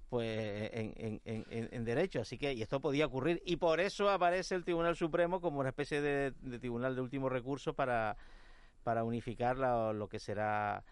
[0.08, 4.54] pues en, en, en, derecho, así que y esto podía ocurrir y por eso aparece
[4.54, 6.30] el Tribunal Supremo como una especie de,
[6.60, 8.16] tribunal de último recurso para,
[8.84, 10.84] para unificar lo que será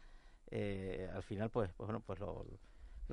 [0.55, 2.47] eh, al final pues, pues bueno pues lo,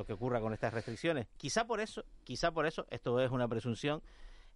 [0.05, 4.01] que ocurra con estas restricciones quizá por eso quizá por eso esto es una presunción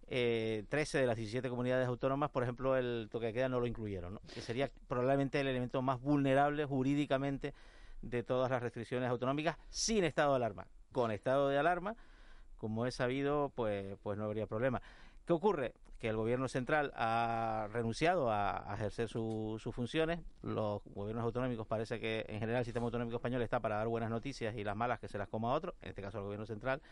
[0.06, 3.66] eh, 13 de las 17 comunidades autónomas, por ejemplo, el toque de queda no lo
[3.66, 7.54] incluyeron, que sería probablemente el elemento más vulnerable jurídicamente
[8.02, 10.66] de todas las restricciones autonómicas sin estado de alarma.
[10.92, 11.96] Con estado de alarma,
[12.58, 14.82] como he sabido, pues, pues no habría problema.
[15.26, 15.72] ¿Qué ocurre?
[16.04, 20.20] Que el gobierno central ha renunciado a, ejercer sus funciones.
[20.42, 24.10] Los gobiernos autonómicos parece que en general el sistema autonómico español está para dar buenas
[24.10, 26.82] noticias y las malas que se las coma otro, en este caso el gobierno central.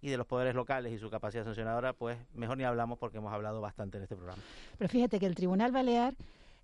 [0.00, 3.30] Y de los poderes locales y su capacidad sancionadora, pues mejor ni hablamos porque hemos
[3.30, 4.42] hablado bastante en este programa.
[4.78, 6.14] Pero fíjate que el Tribunal Balear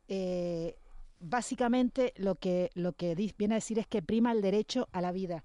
[0.09, 0.75] eh,
[1.21, 5.13] básicamente lo que, lo que viene a decir es que prima el derecho a la
[5.13, 5.45] vida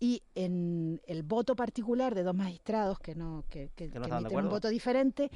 [0.00, 5.30] y en el voto particular de dos magistrados que no que, que, un voto diferente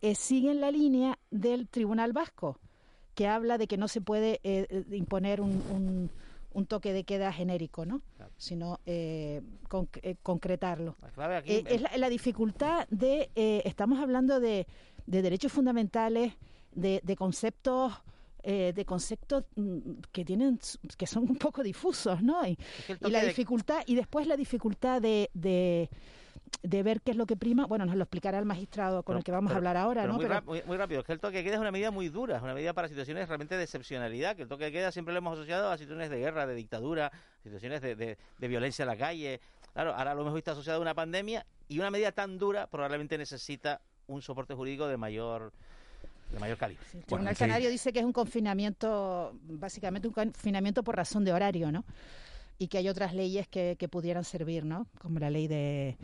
[0.00, 2.58] eh, siguen la línea del Tribunal Vasco
[3.14, 6.10] que habla de que no se puede eh, eh, imponer un,
[6.52, 8.02] un, toque de queda genérico, ¿no?
[8.36, 8.78] Sino
[10.22, 10.96] concretarlo.
[11.44, 13.30] es la, dificultad de
[13.64, 14.66] estamos hablando de,
[15.06, 16.34] de derechos fundamentales,
[16.72, 17.92] de, de conceptos
[18.44, 20.60] eh, de conceptos mm, que tienen
[20.96, 22.46] que son un poco difusos, ¿no?
[22.46, 22.56] Y,
[23.00, 25.90] la dificultad y después la dificultad de, de,
[26.62, 29.32] ver qué es lo que prima, bueno, nos lo explicará el magistrado con el que
[29.32, 30.14] vamos a hablar ahora, ¿no?
[30.14, 32.42] Muy, muy, rápido, es que el toque de queda es una medida muy dura, es
[32.42, 35.34] una medida para situaciones realmente de excepcionalidad, que el toque de queda siempre lo hemos
[35.34, 39.40] asociado a situaciones de guerra, de dictadura, situaciones de, de, de violencia en la calle.
[39.72, 43.16] Claro, ahora lo hemos visto asociado a una pandemia y una medida tan dura probablemente
[43.18, 45.52] necesita un soporte jurídico de mayor
[46.32, 46.84] de mayor calibre.
[46.92, 51.72] el Tribunal Canario dice que es un confinamiento, básicamente un confinamiento por razón de horario,
[51.72, 51.84] ¿no?
[52.58, 54.86] Y que hay otras leyes que, que pudieran servir, ¿no?
[55.00, 55.96] Como la ley de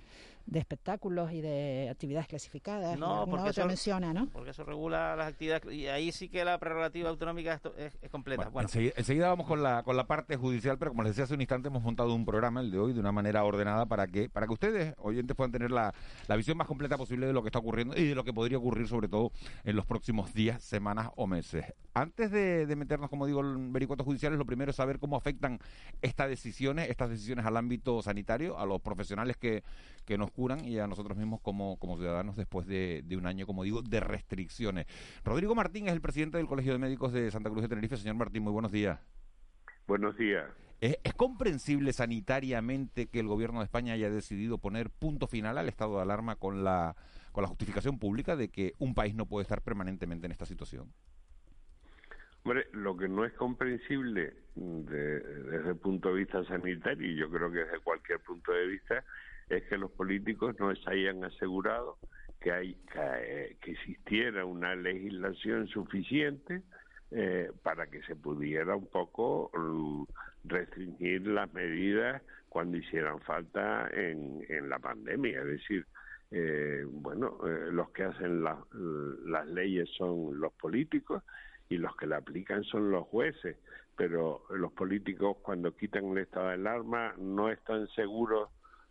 [0.46, 2.98] de espectáculos y de actividades clasificadas.
[2.98, 4.28] No, porque eso, menciona, ¿no?
[4.28, 8.48] Porque eso regula las actividades y ahí sí que la prerrogativa autonómica es, completa.
[8.50, 11.40] Bueno, Enseguida, vamos con la, con la parte judicial, pero como les decía hace un
[11.40, 14.46] instante, hemos montado un programa, el de hoy, de una manera ordenada para que, para
[14.46, 15.94] que ustedes, oyentes, puedan tener la,
[16.26, 18.58] la visión más completa posible de lo que está ocurriendo y de lo que podría
[18.58, 19.32] ocurrir, sobre todo,
[19.64, 21.64] en los próximos días, semanas o meses.
[21.94, 25.58] Antes de, de meternos, como digo, en vericuetos judiciales, lo primero es saber cómo afectan
[26.02, 29.62] estas decisiones, estas decisiones al ámbito sanitario, a los profesionales que,
[30.04, 33.64] que nos curan y a nosotros mismos como, como ciudadanos después de, un año, como
[33.64, 34.86] digo, de restricciones.
[35.24, 37.96] Rodrigo Martín es el presidente del Colegio de Médicos de Santa Cruz de Tenerife.
[37.96, 39.00] Señor Martín, muy buenos días.
[39.86, 40.44] Buenos días.
[40.80, 45.96] ¿Es, comprensible sanitariamente que el gobierno de España haya decidido poner punto final al estado
[45.96, 46.94] de alarma con la,
[47.32, 50.92] con la justificación pública de que un país no puede estar permanentemente en esta situación?
[52.44, 57.50] Hombre, lo que no es comprensible desde el punto de vista sanitario, y yo creo
[57.50, 59.02] que desde cualquier punto de vista,
[59.48, 61.98] es que los políticos no se hayan asegurado
[62.40, 66.62] que, hay, que, existiera una legislación suficiente
[67.10, 70.04] eh, para que se pudiera un poco mm,
[70.44, 75.40] restringir las medidas cuando hicieran falta en, en la pandemia.
[75.40, 75.86] Es decir,
[76.30, 81.22] eh, bueno, eh, los que hacen las leyes son los políticos
[81.68, 83.56] y los que la aplican son los jueces,
[83.96, 88.50] pero los políticos cuando quitan el estado de alarma no están seguros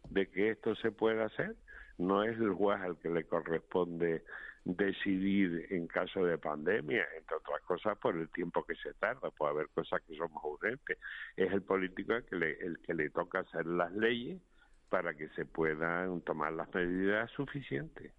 [0.09, 1.55] de que esto se pueda hacer.
[1.97, 4.23] No es el juez al que le corresponde
[4.65, 9.51] decidir en caso de pandemia, entre otras cosas por el tiempo que se tarda, puede
[9.51, 10.97] haber cosas que son más urgentes.
[11.35, 14.41] Es el político el que le, el que le toca hacer las leyes
[14.89, 18.13] para que se puedan tomar las medidas suficientes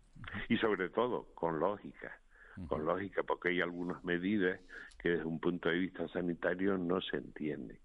[0.49, 2.19] y sobre todo con lógica,
[2.69, 4.61] con lógica, porque hay algunas medidas
[4.99, 7.79] que desde un punto de vista sanitario no se entienden.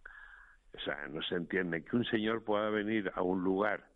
[0.73, 3.88] O sea, no se entiende que un señor pueda venir a un lugar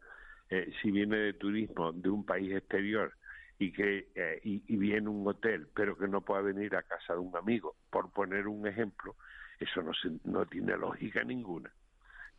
[0.53, 3.11] eh, si viene de turismo de un país exterior
[3.57, 7.19] y que eh, y, viene un hotel, pero que no pueda venir a casa de
[7.19, 9.15] un amigo, por poner un ejemplo,
[9.59, 9.91] eso no,
[10.25, 11.73] no tiene lógica ninguna.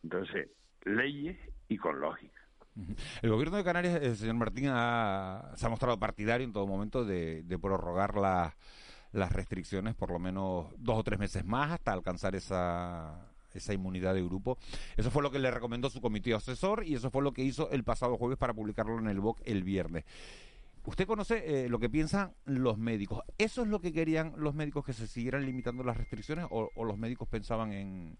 [0.01, 0.47] Entonces,
[0.85, 2.39] leyes y con lógica.
[3.21, 7.43] El gobierno de Canarias, el señor Martín, se ha mostrado partidario en todo momento de,
[7.61, 13.73] prorrogar las restricciones por lo menos dos o tres meses más hasta alcanzar esa esa
[13.73, 14.57] inmunidad de grupo.
[14.97, 17.69] Eso fue lo que le recomendó su comité asesor y eso fue lo que hizo
[17.71, 20.05] el pasado jueves para publicarlo en el BOC el viernes.
[20.85, 23.23] Usted conoce eh, lo que piensan los médicos.
[23.39, 26.97] ¿Eso es lo que querían los médicos que se siguieran limitando las restricciones o, los
[26.97, 28.17] médicos pensaban en,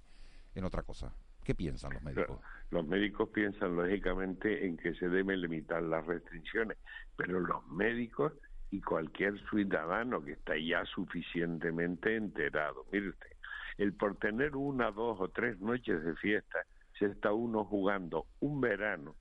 [0.55, 1.13] en otra cosa?
[1.43, 2.39] ¿Qué piensan los médicos?
[2.71, 6.77] Los médicos piensan lógicamente en que se deben limitar las restricciones,
[7.15, 8.33] pero los médicos
[8.71, 12.85] y cualquier ciudadano que está ya suficientemente enterado.
[12.91, 13.29] Mire usted,
[13.77, 16.65] el por tener una, dos o tres noches de fiesta,
[16.97, 19.15] se está uno jugando un verano,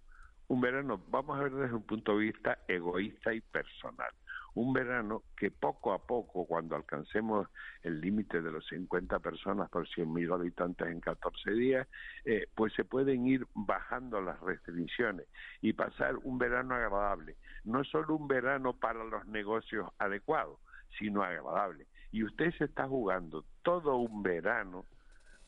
[0.49, 4.11] un verano, vamos a ver desde un punto de vista egoísta y personal,
[4.55, 7.49] un verano que poco a poco, cuando alcancemos
[7.83, 11.89] el límite de los 50 personas por 100.000 habitantes en 14 días,
[12.25, 15.27] eh, pues se pueden ir bajando las restricciones
[15.61, 17.37] y pasar un verano agradable.
[17.65, 20.61] No solo un verano para los negocios adecuados,
[20.99, 24.85] sino agradable y usted se está jugando todo un verano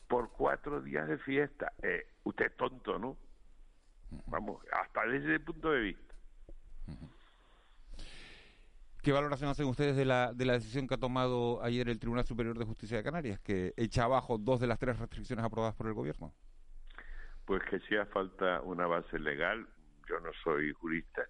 [0.09, 1.71] por cuatro días de fiesta.
[1.81, 3.15] Eh, usted es tonto, ¿no?
[4.27, 6.13] Vamos, hasta desde ese punto de vista.
[9.01, 12.25] ¿Qué valoración hacen ustedes de la, de la decisión que ha tomado ayer el Tribunal
[12.25, 15.87] Superior de Justicia de Canarias, que echa abajo dos de las tres restricciones aprobadas por
[15.87, 16.33] el Gobierno?
[17.45, 19.65] Pues que si hace falta una base legal,
[20.09, 21.21] yo no soy jurista,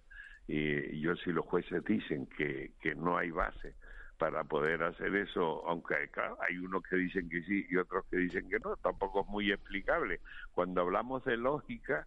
[0.48, 3.74] y yo si los jueces dicen que, que no hay base
[4.18, 5.94] para poder hacer eso, aunque
[6.40, 9.52] hay unos que dicen que sí y otros que dicen que no, tampoco es muy
[9.52, 10.20] explicable.
[10.52, 12.06] Cuando hablamos de lógica,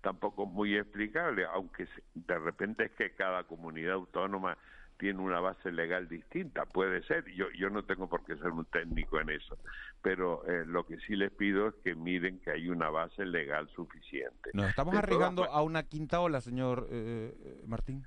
[0.00, 4.58] tampoco es muy explicable, aunque de repente es que cada comunidad autónoma
[4.98, 8.64] tiene una base legal distinta, puede ser, yo, yo no tengo por qué ser un
[8.66, 9.58] técnico en eso,
[10.00, 13.68] pero eh, lo que sí les pido es que miren que hay una base legal
[13.74, 14.50] suficiente.
[14.52, 18.04] Nos estamos arriesgando a una quinta ola, señor eh, Martín.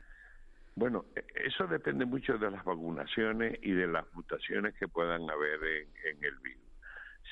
[0.78, 5.64] Bueno, e, eso depende mucho de las vacunaciones y de las mutaciones que puedan haber
[5.64, 6.64] en, el virus.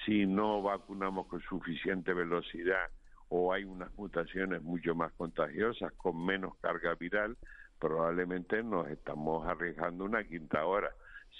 [0.05, 2.89] Si no vacunamos con suficiente velocidad
[3.27, 7.35] o hay unas mutaciones mucho más contagiosas con menos carga viral,
[7.79, 10.91] probablemente nos estamos arriesgando una quinta hora.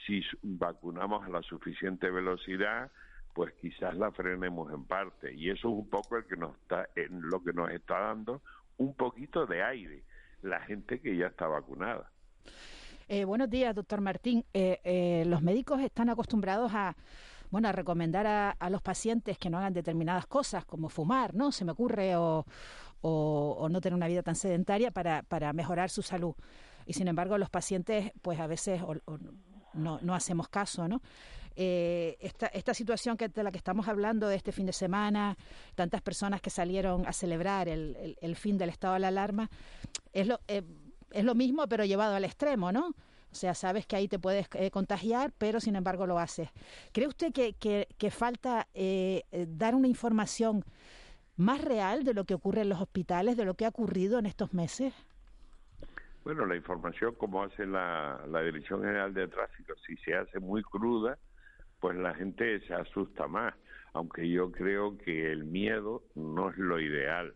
[0.06, 2.92] Si vacunamos a la suficiente velocidad,
[3.34, 5.34] pues quizás la frenemos en parte.
[5.34, 8.42] Y eso es un poco el que nos está, en lo que nos está dando
[8.78, 10.04] un poquito de aire
[10.44, 12.12] la gente que ya está vacunada.
[13.08, 14.46] Eh, buenos días, doctor Martín.
[14.54, 16.96] Eh, eh, los médicos están acostumbrados a
[17.50, 21.52] bueno, a recomendar a, los pacientes que no hagan determinadas cosas, como fumar, ¿no?
[21.52, 22.48] Se me ocurre, o,
[23.02, 26.34] o, no tener una vida tan sedentaria para, para, mejorar su salud.
[26.88, 28.82] Y sin embargo, los pacientes, pues a veces
[29.74, 31.04] no, no, hacemos caso, ¿no?
[31.56, 35.38] Esta, esta situación que, de la que estamos hablando de este fin de semana,
[35.76, 39.50] tantas personas que salieron a celebrar el, el fin del estado de la alarma,
[40.12, 40.64] es lo, eh,
[41.12, 42.88] es lo mismo pero llevado al extremo, ¿no?
[42.88, 46.50] O sea, sabes que ahí te puedes eh, contagiar, pero sin embargo lo haces.
[46.92, 50.64] ¿Cree usted que, que, falta eh, dar una información
[51.36, 54.28] más real de lo que ocurre en los hospitales, de lo que ha ocurrido en
[54.28, 54.94] estos meses?
[56.24, 60.62] Bueno, la información como hace la, la Dirección General de Tráfico, si se hace muy
[60.62, 61.18] cruda,
[61.84, 63.54] pues la gente se asusta más,
[63.92, 67.34] aunque yo creo que el miedo no es lo ideal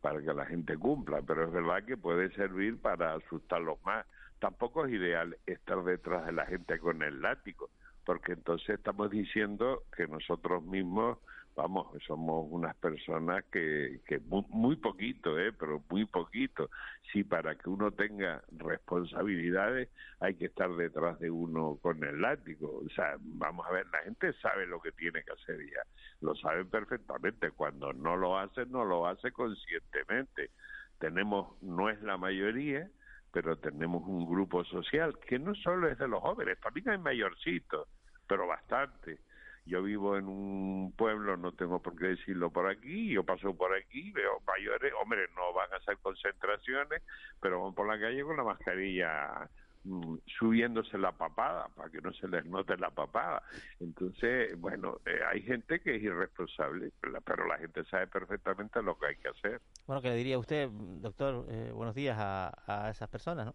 [0.00, 4.06] para que la gente cumpla, pero es verdad que puede servir para asustarlos más.
[4.38, 7.68] Tampoco es ideal estar detrás de la gente con el látigo,
[8.06, 11.18] porque entonces estamos diciendo que nosotros mismos
[11.56, 15.52] vamos, somos unas personas que, que muy, poquito, ¿eh?
[15.52, 16.70] pero muy poquito.
[17.12, 19.88] Si para que uno tenga responsabilidades
[20.20, 22.82] hay que estar detrás de uno con el látigo.
[22.84, 25.82] O sea, vamos a ver, la gente sabe lo que tiene que hacer ya,
[26.20, 27.50] lo saben perfectamente.
[27.50, 30.50] Cuando no lo hace, no lo hace conscientemente.
[30.98, 32.88] Tenemos, no es la mayoría,
[33.32, 37.88] pero tenemos un grupo social que no solo es de los jóvenes, también hay mayorcitos,
[38.26, 39.18] pero bastante
[39.66, 43.74] yo vivo en un pueblo, no tengo por qué decirlo por aquí, yo paso por
[43.74, 47.02] aquí, veo mayores, hombre, no van a hacer concentraciones,
[47.40, 49.48] pero van por la calle con la mascarilla
[49.84, 53.42] mm, subiéndose la papada para que no se les note la papada.
[53.78, 56.92] Entonces, bueno, eh, hay gente que es irresponsable,
[57.24, 59.60] pero la gente sabe perfectamente lo que hay que hacer.
[59.86, 63.54] Bueno, ¿qué le diría usted, doctor, eh, buenos días a, a esas personas, ¿no?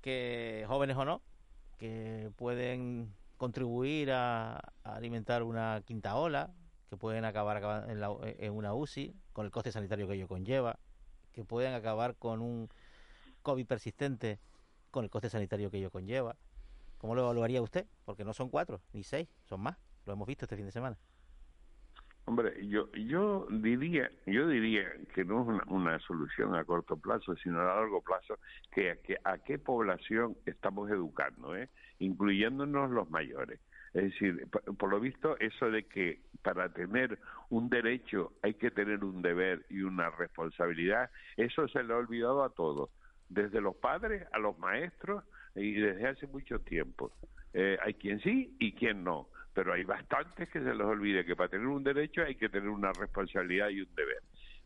[0.00, 1.22] Que jóvenes o no,
[1.78, 6.52] que pueden contribuir a, alimentar una quinta ola,
[6.88, 8.02] que pueden acabar en,
[8.38, 10.78] en, una UCI con el coste sanitario que ello conlleva,
[11.32, 12.68] que pueden acabar con un
[13.42, 14.38] COVID persistente
[14.90, 16.36] con el coste sanitario que ello conlleva.
[16.98, 17.86] ¿Cómo lo evaluaría usted?
[18.04, 19.76] Porque no son cuatro ni seis, son más.
[20.06, 20.96] Lo hemos visto este fin de semana.
[22.26, 27.60] Hombre, yo yo diría yo diría que no es una, solución a corto plazo, sino
[27.60, 28.38] a largo plazo,
[28.72, 31.68] que, que a qué población estamos educando, ¿eh?
[31.98, 33.60] incluyéndonos los mayores.
[33.92, 37.18] Es decir, por, lo visto, eso de que para tener
[37.50, 42.42] un derecho hay que tener un deber y una responsabilidad, eso se le ha olvidado
[42.42, 42.90] a todos,
[43.28, 45.22] desde los padres a los maestros
[45.54, 47.12] y desde hace mucho tiempo.
[47.52, 51.36] Eh, hay quien sí y quien no pero hay bastantes que se les olvide que
[51.36, 54.22] para tener un derecho hay que tener una responsabilidad y un deber.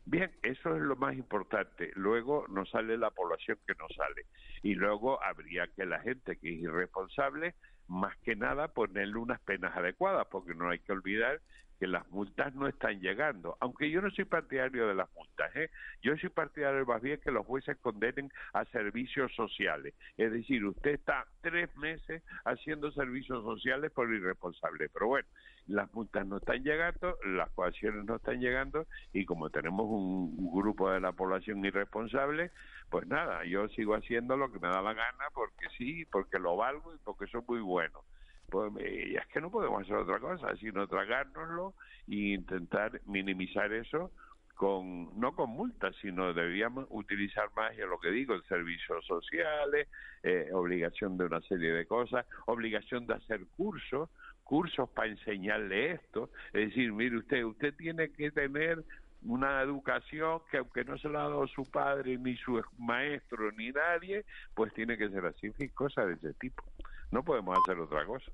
[0.06, 1.92] Bien, eso es lo más importante.
[1.94, 4.24] Luego nos sale la población que nos sale.
[4.62, 7.54] Y luego habría que la gente que es irresponsable,
[7.88, 11.42] más que nada, ponerle unas penas adecuadas, porque no hay que olvidar
[11.78, 13.56] que las multas no están llegando.
[13.60, 15.70] Aunque yo no soy partidario de las multas, ¿eh?
[16.02, 19.94] yo soy partidario más bien que los jueces condenen a servicios sociales.
[20.16, 24.88] Es decir, usted está tres meses haciendo servicios sociales por irresponsable.
[24.92, 25.28] Pero bueno,
[25.68, 30.90] las multas no están llegando, las coacciones no están llegando y como tenemos un, grupo
[30.90, 32.50] de la población irresponsable,
[32.90, 36.56] pues nada, yo sigo haciendo lo que me da la gana porque sí, porque lo
[36.56, 38.02] valgo y porque soy muy bueno
[38.50, 41.74] pues es que no podemos hacer otra cosa sino tragárnoslo
[42.08, 44.10] e intentar minimizar eso
[44.58, 49.86] con no con multas, sino debíamos utilizar más, ya lo que digo, el servicios sociales,
[50.24, 54.10] eh, obligación de una serie de cosas, obligación de hacer cursos,
[54.42, 56.30] cursos para enseñarle esto.
[56.52, 58.82] Es decir, mire usted, usted tiene que tener
[59.22, 63.70] una educación que aunque no se la ha dado su padre, ni su maestro, ni
[63.70, 66.64] nadie, pues tiene que ser así, cosas de ese tipo.
[67.10, 68.30] No podemos hacer otra cosa.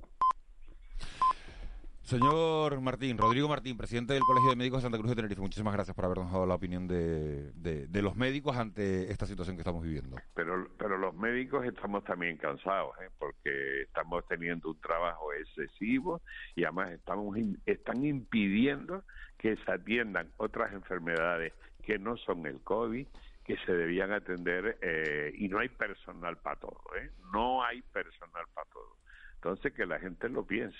[2.04, 5.72] Señor Martín, Rodrigo Martín, presidente del Colegio de Médicos de Santa Cruz de Tenerife, muchísimas
[5.72, 9.82] gracias por habernos dado la opinión de, de, los médicos ante esta situación que estamos
[9.82, 10.18] viviendo.
[10.34, 13.08] Pero, pero los médicos estamos también cansados, ¿eh?
[13.18, 16.20] porque estamos teniendo un trabajo excesivo
[16.54, 19.02] y además estamos están impidiendo
[19.38, 23.06] que se atiendan otras enfermedades que no son el COVID,
[23.44, 27.10] que se debían atender eh, y no hay personal para todo, ¿eh?
[27.32, 28.96] no hay personal para todo.
[29.34, 30.78] Entonces que la gente lo piense.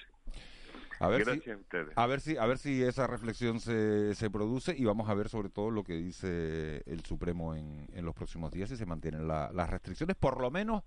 [1.01, 1.51] A ver, si,
[1.97, 5.29] a, ver si, a ver si esa reflexión se, se produce y vamos a ver
[5.29, 9.27] sobre todo lo que dice el Supremo en, en los próximos días si se mantienen
[9.27, 10.85] las restricciones, por lo menos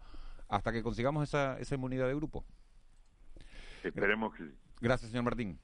[0.47, 2.45] hasta que consigamos esa, esa inmunidad de grupo.
[3.83, 5.59] Esperemos que Gracias, señor Martín.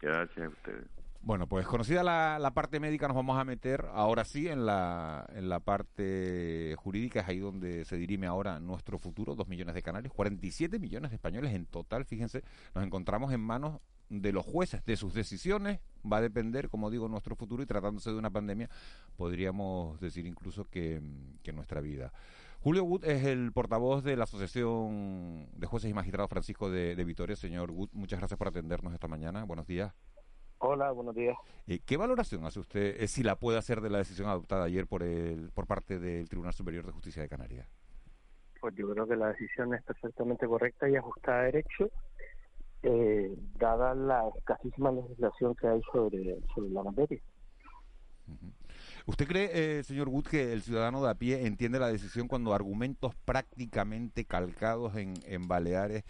[0.00, 1.01] Gracias a ustedes.
[1.24, 5.48] Bueno, pues conocida la, parte médica, nos vamos a meter ahora sí en la, en
[5.48, 10.12] la parte jurídica, es ahí donde se dirime ahora nuestro futuro, dos millones de canarios,
[10.12, 12.42] 47 millones de españoles en total, fíjense,
[12.74, 17.08] nos encontramos en manos de los jueces, de sus decisiones, va a depender, como digo,
[17.08, 18.68] nuestro futuro y tratándose de una pandemia,
[19.16, 21.00] podríamos decir incluso que,
[21.44, 22.12] que nuestra vida.
[22.58, 27.04] Julio Wood es el portavoz de la Asociación de Jueces y Magistrados Francisco de, de
[27.04, 27.36] Vitoria.
[27.36, 29.44] Señor Wood, muchas gracias por atendernos esta mañana.
[29.44, 29.92] Buenos días.
[30.64, 31.36] Hola, buenos días.
[31.66, 34.86] Eh, ¿Qué valoración hace usted, eh, si la puede hacer, de la decisión adoptada ayer
[34.86, 37.66] por, el, por parte del Tribunal Superior de Justicia de Canarias?
[38.60, 41.90] Pues yo creo que la decisión es perfectamente correcta y ajustada a derecho,
[42.84, 47.20] eh, dada la escasísima legislación que hay sobre, sobre la materia.
[49.04, 53.16] ¿Usted cree, señor Wood, que el ciudadano de a pie entiende la decisión cuando argumentos
[53.24, 56.04] prácticamente calcados en, en Baleares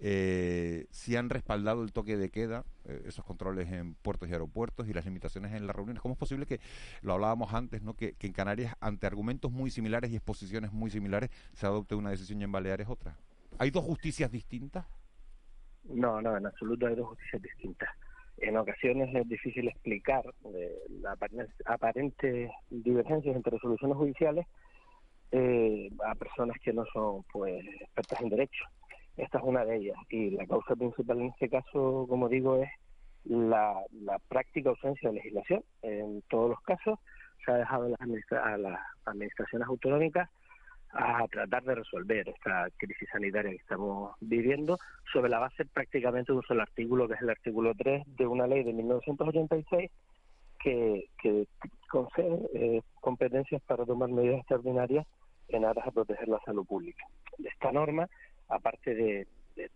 [0.00, 4.88] eh, si han respaldado el toque de queda, eh, esos controles en puertos y aeropuertos
[4.88, 6.00] y las limitaciones en las reuniones.
[6.02, 6.60] ¿Cómo es posible que,
[7.02, 7.94] lo hablábamos antes, ¿no?
[7.94, 12.40] que, en Canarias, ante argumentos muy similares y exposiciones muy similares, se adopte una decisión
[12.40, 13.16] y en Baleares otra?
[13.58, 14.86] ¿Hay dos justicias distintas?
[15.84, 17.88] No, no, en absoluto hay dos justicias distintas.
[18.36, 20.22] En ocasiones es difícil explicar
[20.54, 21.18] eh, las
[21.64, 24.46] aparentes divergencias entre resoluciones judiciales
[25.32, 28.64] eh, a personas que no son pues expertas en derecho.
[29.18, 29.96] Esta es una de ellas.
[30.08, 32.70] Y la causa principal en este caso, como digo, es
[33.24, 33.82] la,
[34.28, 35.62] práctica ausencia de legislación.
[35.82, 36.98] En todos los casos
[37.44, 40.30] se ha dejado a las, administraciones autonómicas
[40.92, 44.78] a tratar de resolver esta crisis sanitaria que estamos viviendo
[45.12, 48.46] sobre la base prácticamente de un solo artículo, que es el artículo 3 de una
[48.46, 49.90] ley de 1986
[50.60, 51.46] que, que
[51.90, 55.06] concede eh, competencias para tomar medidas extraordinarias
[55.48, 57.04] en aras de proteger la salud pública.
[57.44, 58.08] Esta norma
[58.48, 59.26] aparte de,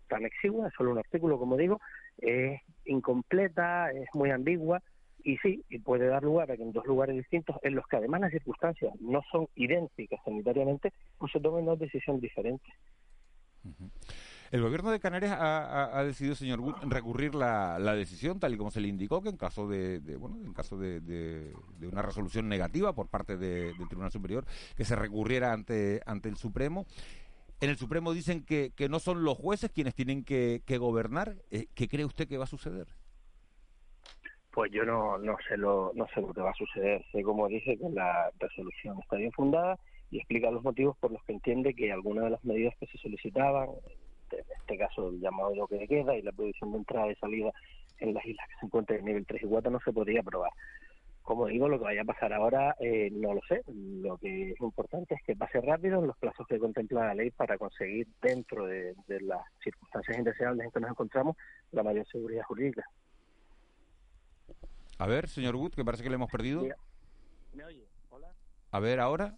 [0.07, 1.79] tan exigua, solo un artículo, como digo,
[2.17, 4.81] es incompleta, es muy ambigua
[5.23, 7.97] y sí, y puede dar lugar a que en dos lugares distintos, en los que
[7.97, 12.73] además las circunstancias no son idénticas sanitariamente, pues se tomen dos decisiones diferentes.
[14.51, 18.69] El gobierno de Canarias ha, decidido, señor Wood, recurrir la, la, decisión, tal y como
[18.69, 21.53] se le indicó, que en caso de, bueno, en caso de, de,
[21.87, 26.85] una resolución negativa por parte del Tribunal Superior, que se recurriera ante, ante el Supremo.
[27.63, 31.35] En el Supremo dicen que, que no son los jueces quienes tienen que, gobernar.
[31.49, 32.87] Eh, ¿Qué cree usted que va a suceder?
[34.51, 37.05] Pues yo no, no, sé lo, no sé lo que va a suceder.
[37.13, 39.79] Sé, como dije, que la resolución está bien fundada
[40.11, 42.97] y explica los motivos por los que entiende que algunas de las medidas que se
[42.97, 43.69] solicitaban,
[44.31, 47.53] en este caso el llamado lo que queda y la prohibición de entrada y salida
[47.99, 50.51] en las islas que se encuentran en nivel 3 y 4, no se podía aprobar.
[51.23, 53.63] Como digo, lo que vaya a pasar ahora eh, no lo sé.
[53.67, 57.31] Lo que es importante es que pase rápido en los plazos que contempla la ley
[57.31, 61.37] para conseguir, dentro de, las circunstancias indeseables en que nos encontramos,
[61.71, 62.83] la mayor seguridad jurídica.
[64.97, 66.67] A ver, señor Wood, que parece que le hemos perdido.
[67.53, 67.87] ¿Me oye?
[68.09, 68.27] Hola.
[68.71, 69.37] A ver, ahora.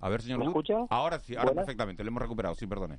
[0.00, 0.88] A ver, señor ¿Me Wood.
[0.90, 2.98] Ahora sí, ahora perfectamente, le hemos recuperado, sí, perdone.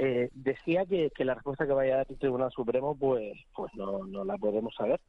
[0.00, 4.06] Eh, decía que, la respuesta que vaya a dar el Tribunal Supremo, pues, pues no,
[4.06, 5.00] no la podemos saber.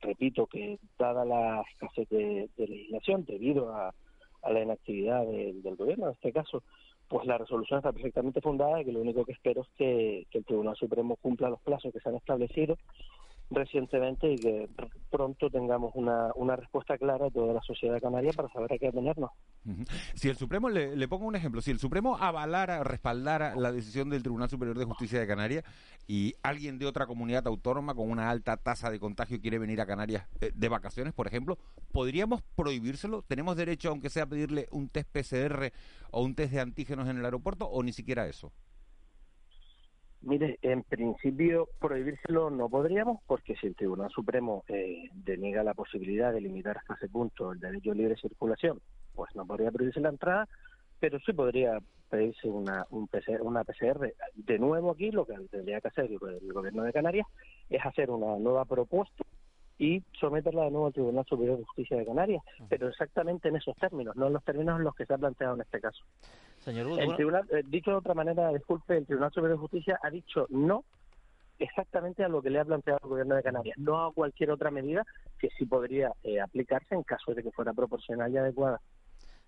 [0.00, 3.94] Repito que dada la escasez de, legislación debido a,
[4.50, 6.62] la inactividad del gobierno, en este caso,
[7.08, 10.44] pues la resolución está perfectamente fundada y que lo único que espero es que, el
[10.46, 12.78] Tribunal Supremo cumpla los plazos que se han establecido
[13.50, 14.68] recientemente y que
[15.10, 18.88] pronto tengamos una, una respuesta clara de toda la sociedad canaria para saber a qué
[18.88, 19.30] atenernos.
[20.14, 24.22] Si el Supremo, le, pongo un ejemplo, si el Supremo avalara, respaldara la decisión del
[24.22, 25.64] Tribunal Superior de Justicia de Canarias
[26.06, 29.86] y alguien de otra comunidad autónoma con una alta tasa de contagio quiere venir a
[29.86, 31.58] Canarias eh, de vacaciones, por ejemplo,
[31.92, 33.22] ¿podríamos prohibírselo?
[33.22, 35.72] ¿Tenemos derecho, aunque sea a pedirle un test PCR
[36.10, 38.52] o un test de antígenos en el aeropuerto o ni siquiera eso?
[40.20, 46.32] Mire, en principio prohibírselo no podríamos porque si el Tribunal Supremo eh, deniega la posibilidad
[46.32, 48.80] de limitar hasta ese punto el derecho a libre circulación,
[49.14, 50.48] pues no podría prohibirse la entrada,
[50.98, 51.78] pero sí podría
[52.10, 54.12] pedirse una, un PCR, una PCR.
[54.34, 57.26] De nuevo aquí lo que tendría que hacer el Gobierno de Canarias
[57.70, 59.24] es hacer una nueva propuesta
[59.78, 63.76] y someterla de nuevo al Tribunal Superior de Justicia de Canarias, pero exactamente en esos
[63.76, 66.02] términos, no en los términos en los que se ha planteado en este caso.
[66.58, 70.10] Señor el tribunal, eh, dicho de otra manera, disculpe, el Tribunal Superior de Justicia ha
[70.10, 70.84] dicho no
[71.60, 74.70] exactamente a lo que le ha planteado el Gobierno de Canarias, no a cualquier otra
[74.70, 75.04] medida
[75.38, 78.80] que sí podría eh, aplicarse en caso de que fuera proporcional y adecuada.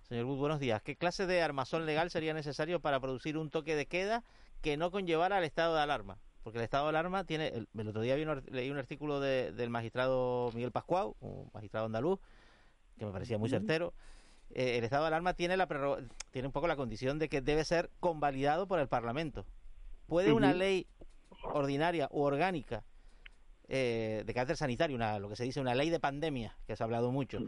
[0.03, 0.83] Señor Wood, buenos días.
[0.83, 4.25] ¿Qué clase de armazón legal sería necesario para producir un toque de queda
[4.61, 6.19] que no conllevara al estado de alarma?
[6.43, 10.73] Porque el estado de alarma tiene, el, otro día leí un artículo del magistrado Miguel
[10.73, 12.19] Pascual, un magistrado andaluz,
[12.99, 13.93] que me parecía muy certero.
[14.51, 15.69] Eh, el estado de alarma tiene, la
[16.31, 19.45] tiene un poco la condición de que debe ser convalidado por el Parlamento.
[20.07, 20.87] ¿Puede una ley
[21.43, 22.85] ordinaria u orgánica
[23.69, 26.83] eh, de carácter sanitario, una, lo que se dice una ley de pandemia, que se
[26.83, 27.39] ha hablado mucho,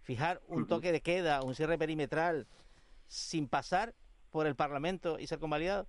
[0.00, 2.48] fijar un toque de queda, un cierre perimetral,
[3.06, 3.94] sin pasar
[4.30, 5.86] por el Parlamento y ser convalidado?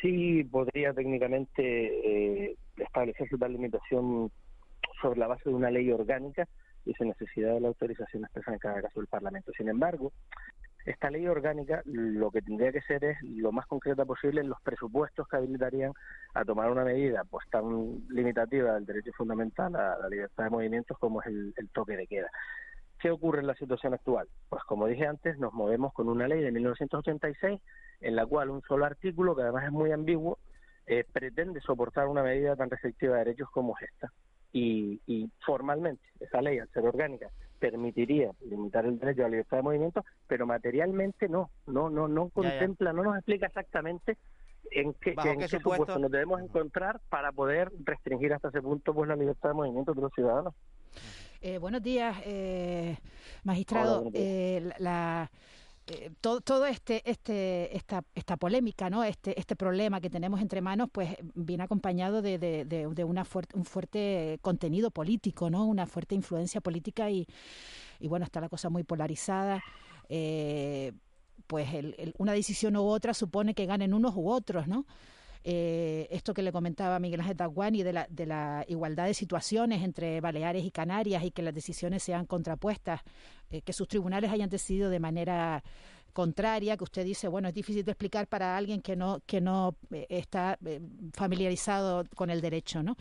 [0.00, 4.30] Sí podría técnicamente eh, establecerse tal limitación
[5.00, 6.46] sobre la base de una ley orgánica
[6.84, 9.52] y sin necesidad de la autorización expresa en cada caso del Parlamento.
[9.56, 10.12] Sin embargo,
[10.86, 14.60] esta ley orgánica lo que tendría que ser es lo más concreta posible en los
[14.62, 15.92] presupuestos que habilitarían
[16.34, 17.64] a tomar una medida pues tan
[18.08, 22.06] limitativa del derecho fundamental a la libertad de movimientos como es el, el toque de
[22.06, 22.30] queda.
[23.00, 24.28] ¿Qué ocurre en la situación actual?
[24.48, 27.60] Pues como dije antes, nos movemos con una ley de 1986
[28.00, 30.38] en la cual un solo artículo, que además es muy ambiguo,
[30.86, 34.12] eh, pretende soportar una medida tan restrictiva de derechos como esta.
[34.52, 37.28] Y, y, formalmente, esa ley, al ser orgánica,
[37.58, 42.28] permitiría limitar el derecho a la libertad de movimiento, pero materialmente no, no, no, no
[42.30, 44.16] contempla, no nos explica exactamente
[44.72, 45.98] en qué, en qué, supuesto?
[45.98, 50.00] nos debemos encontrar para poder restringir hasta ese punto pues la libertad de movimiento de
[50.00, 50.54] los ciudadanos.
[51.42, 52.98] Eh, buenos días, eh,
[53.44, 54.10] magistrado.
[54.12, 55.30] Eh, la
[55.86, 59.02] eh, todo, todo este, este, esta, esta polémica, ¿no?
[59.02, 63.56] Este, este problema que tenemos entre manos, pues viene acompañado de, de, de, una fuerte,
[63.56, 65.64] un fuerte contenido político, ¿no?
[65.66, 67.26] Una fuerte influencia política y,
[67.98, 69.62] y bueno, está la cosa muy polarizada.
[70.08, 70.92] Eh,
[71.46, 74.86] pues el, una decisión u otra supone que ganen unos u otros, ¿no?
[75.42, 79.82] Eh, esto que le comentaba Miguel Ángel Taguani de la, de la igualdad de situaciones
[79.82, 83.00] entre Baleares y Canarias y que las decisiones sean contrapuestas,
[83.48, 85.64] eh, que sus tribunales hayan decidido de manera
[86.12, 89.76] contraria, que usted dice, bueno, es difícil de explicar para alguien que no, que no
[89.92, 90.58] eh, está
[91.14, 92.96] familiarizado con el derecho, ¿no?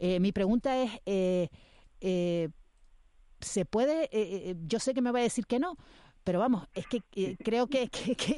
[0.00, 0.92] mi pregunta es,
[3.40, 5.76] ¿se puede, yo sé que me va a decir que no,
[6.28, 8.34] pero vamos, es que eh, creo que, que,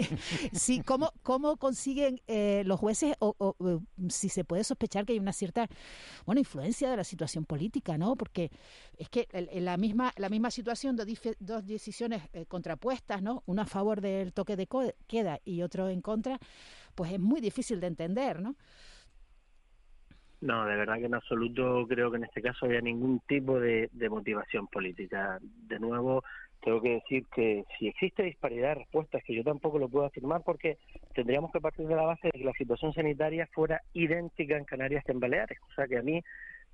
[0.53, 3.34] sí, ¿cómo, cómo consiguen eh, los jueces o,
[4.09, 5.66] si se puede sospechar que hay una cierta,
[6.24, 8.14] bueno, influencia de la situación política, ¿no?
[8.14, 8.53] Porque
[8.97, 11.09] es que en la misma, la misma situación, dos,
[11.41, 13.43] dos decisiones eh, contrapuestas, ¿no?
[13.47, 14.68] Una a favor del toque de
[15.09, 16.38] queda y otro en contra,
[16.95, 18.55] pues es muy difícil de entender, ¿no?
[20.41, 23.91] No, de verdad que en absoluto creo que en este caso haya ningún tipo de
[24.09, 25.41] motivación política.
[25.43, 26.22] De nuevo,
[26.62, 30.42] tengo que decir que si existe disparidad de respuestas, que yo tampoco lo puedo afirmar
[30.44, 30.78] porque
[31.14, 35.04] tendríamos que partir de la base de que la situación sanitaria fuera idéntica en Canarias
[35.04, 36.22] que en Baleares, o sea que a mí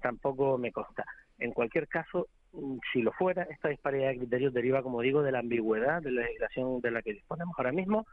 [0.00, 1.04] tampoco me consta.
[1.38, 5.32] En cualquier caso, mm, si lo fuera, esta disparidad de criterios deriva, como digo, de
[5.32, 8.06] la ambigüedad de la legislación de la que disponemos ahora mismo,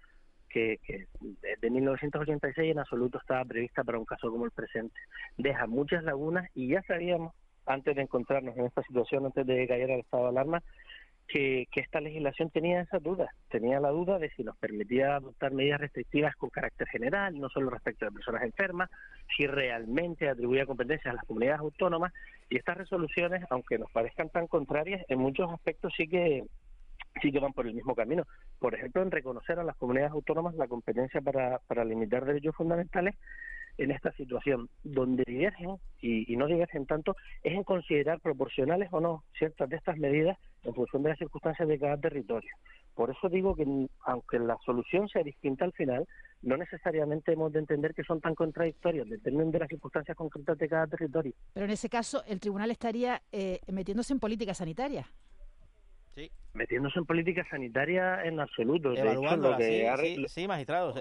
[0.49, 1.07] que, que
[1.41, 4.95] desde 1986 en absoluto estaba prevista para un caso como el presente.
[5.37, 7.33] Deja muchas lagunas y ya sabíamos,
[7.65, 10.61] antes de encontrarnos en esta situación, antes de que cayera el estado de alarma,
[11.27, 15.81] que, esta legislación tenía esa duda, tenía la duda de si nos permitía adoptar medidas
[15.81, 18.89] restrictivas con carácter general, no solo respecto de personas enfermas,
[19.35, 22.13] si realmente atribuía competencias a las comunidades autónomas
[22.49, 26.43] y estas resoluciones, aunque nos parezcan tan contrarias, en muchos aspectos sí que
[27.21, 28.23] sí que van por el mismo camino.
[28.59, 33.15] Por ejemplo, en reconocer a las comunidades autónomas la competencia para, para limitar derechos fundamentales
[33.77, 34.69] en esta situación.
[34.83, 39.97] Donde divergen, y, no divergen tanto, es en considerar proporcionales o no ciertas de estas
[39.97, 42.55] medidas en función de las circunstancias de cada territorio.
[42.95, 43.65] Por eso digo que
[44.05, 46.07] aunque la solución sea distinta al final,
[46.41, 50.69] no necesariamente hemos de entender que son tan contradictorias, dependen de las circunstancias concretas de
[50.69, 51.33] cada territorio.
[51.53, 55.07] Pero en ese caso, el tribunal estaría eh, metiéndose en política sanitaria.
[56.15, 56.29] Sí.
[56.55, 58.93] Metiéndose en política sanitaria en absoluto.
[58.93, 60.93] Evaluándola, sí, sí, magistrado.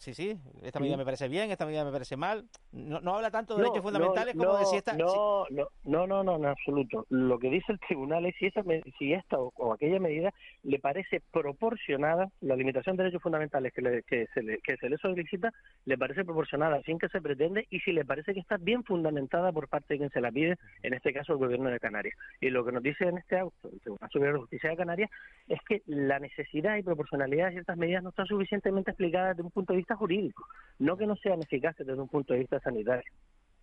[0.00, 0.36] sí, sí.
[0.64, 2.46] Esta medida me parece bien, esta medida me parece mal.
[2.72, 4.94] No, no habla tanto de derechos fundamentales como de si esta...
[4.94, 5.44] No,
[5.84, 7.06] no, no, no, en absoluto.
[7.10, 8.64] Lo que dice el tribunal es si, esa,
[8.98, 10.34] si esta o, aquella medida
[10.64, 14.96] le parece proporcionada, la limitación de derechos fundamentales que, que, se, le, que se le
[14.98, 15.52] solicita,
[15.84, 19.52] le parece proporcionada sin que se pretende y si le parece que está bien fundamentada
[19.52, 22.16] por parte de quien se la pide, en este caso el gobierno de Canarias.
[22.40, 24.87] Y lo que nos dice en este auto el Tribunal Superior de Justicia de Canarias
[24.96, 29.50] es que la necesidad y proporcionalidad de ciertas medidas no están suficientemente explicadas desde un
[29.50, 30.46] punto de vista jurídico,
[30.78, 33.10] no que no sean eficaces desde un punto de vista sanitario.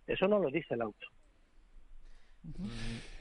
[0.06, 1.06] Eso no lo dice el auto.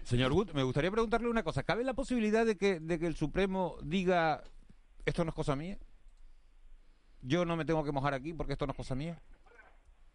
[0.03, 1.64] Señor Wood, me gustaría preguntarle una cosa.
[1.64, 4.43] ¿Cabe la posibilidad de que, de que el Supremo diga
[5.06, 5.78] esto no es cosa mía?
[7.22, 9.20] Yo no me tengo que mojar aquí porque esto no es cosa mía.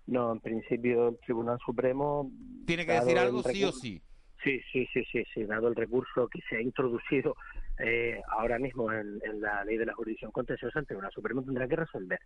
[0.07, 2.31] No, en principio el Tribunal Supremo...
[2.67, 4.03] ¿Tiene que decir algo sí o sí?
[4.43, 7.37] Sí, sí, sí, sí, sí, dado el recurso que se ha introducido
[7.83, 11.77] eh, ahora mismo en, la ley de la jurisdicción contenciosa, el Tribunal Supremo tendrá que
[11.77, 12.21] resolver.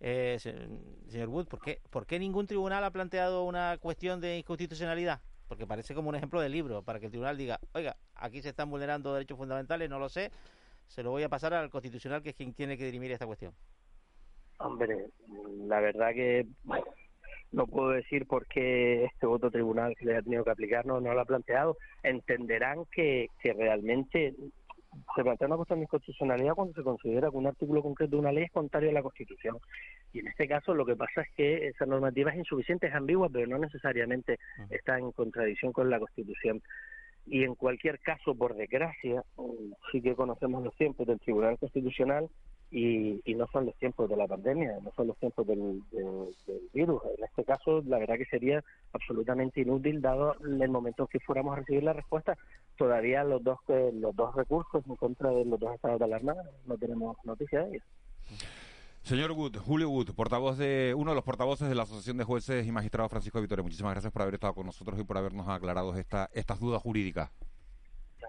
[0.00, 0.38] eh,
[1.08, 5.20] señor Wood, ¿por qué, ¿por qué ningún tribunal ha planteado una cuestión de inconstitucionalidad?
[5.48, 8.50] Porque parece como un ejemplo de libro, para que el tribunal diga, oiga, aquí se
[8.50, 10.30] están vulnerando derechos fundamentales, no lo sé,
[10.86, 13.52] se lo voy a pasar al constitucional, que es quien tiene que dirimir esta cuestión.
[14.58, 15.06] Hombre,
[15.66, 16.46] la verdad que
[17.52, 21.00] no puedo decir por qué este voto tribunal que le ha tenido que aplicar no,
[21.00, 21.76] no lo ha planteado.
[22.02, 24.34] Entenderán que, que realmente
[25.14, 28.32] se plantea una cuestión de inconstitucionalidad cuando se considera que un artículo concreto de una
[28.32, 29.58] ley es contrario a la Constitución.
[30.12, 33.28] Y en este caso lo que pasa es que esa normativa es insuficiente, es ambigua,
[33.32, 34.38] pero no necesariamente
[34.70, 36.62] está en contradicción con la Constitución.
[37.26, 39.22] Y en cualquier caso, por desgracia,
[39.92, 42.28] sí que conocemos los tiempos del Tribunal Constitucional
[42.70, 45.82] y, no son los tiempos de la pandemia, no son los tiempos del,
[46.72, 47.02] virus.
[47.18, 48.62] En este caso, la verdad que sería
[48.92, 52.36] absolutamente inútil, dado el momento en que fuéramos a recibir la respuesta.
[52.76, 56.34] Todavía los dos eh, los dos recursos en contra de los dos estados de alarma
[56.66, 57.84] no tenemos noticia de ellos.
[59.02, 62.66] Señor Wood, Julio Wood, portavoz de uno de los portavoces de la Asociación de Jueces
[62.66, 65.94] y Magistrados Francisco Vitoria, muchísimas gracias por haber estado con nosotros y por habernos aclarado
[65.96, 67.30] esta, estas dudas jurídicas.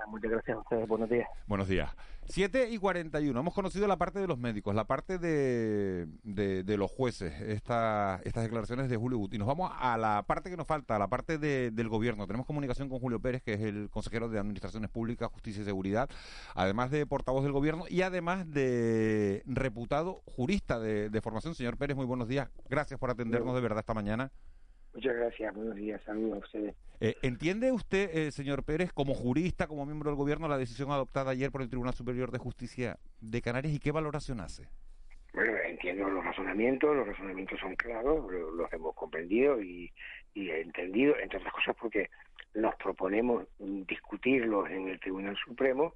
[0.08, 0.88] Muchas gracias a ustedes.
[0.88, 1.28] Buenos días.
[1.47, 1.89] Buenos días.
[2.26, 3.38] 7 y 41.
[3.38, 8.43] Hemos conocido la parte de los médicos, la parte de, de, los jueces, esta, estas
[8.43, 9.34] declaraciones de Julio Gut.
[9.34, 12.28] Y nos vamos a la parte que nos falta, a la parte del gobierno.
[12.28, 16.10] Tenemos comunicación con Julio Pérez, que es el consejero de Administraciones Públicas, Justicia y Seguridad,
[16.56, 21.56] además de portavoz del gobierno y además de reputado jurista de, de formación.
[21.56, 22.49] Señor Pérez, muy buenos días.
[22.70, 24.32] Gracias por atendernos de verdad esta mañana.
[24.93, 26.75] Muchas gracias, buenos días, saludos a ustedes.
[26.99, 31.31] Eh, ¿Entiende usted, eh, señor Pérez, como jurista, como miembro del gobierno, la decisión adoptada
[31.31, 34.67] ayer por el Tribunal Superior de Justicia de Canarias y qué valoración hace?
[35.33, 39.91] Bueno, entiendo los razonamientos, los razonamientos son claros, los hemos comprendido y,
[40.33, 42.09] y entendido, entre otras cosas porque
[42.53, 45.93] nos proponemos discutirlos en el Tribunal Supremo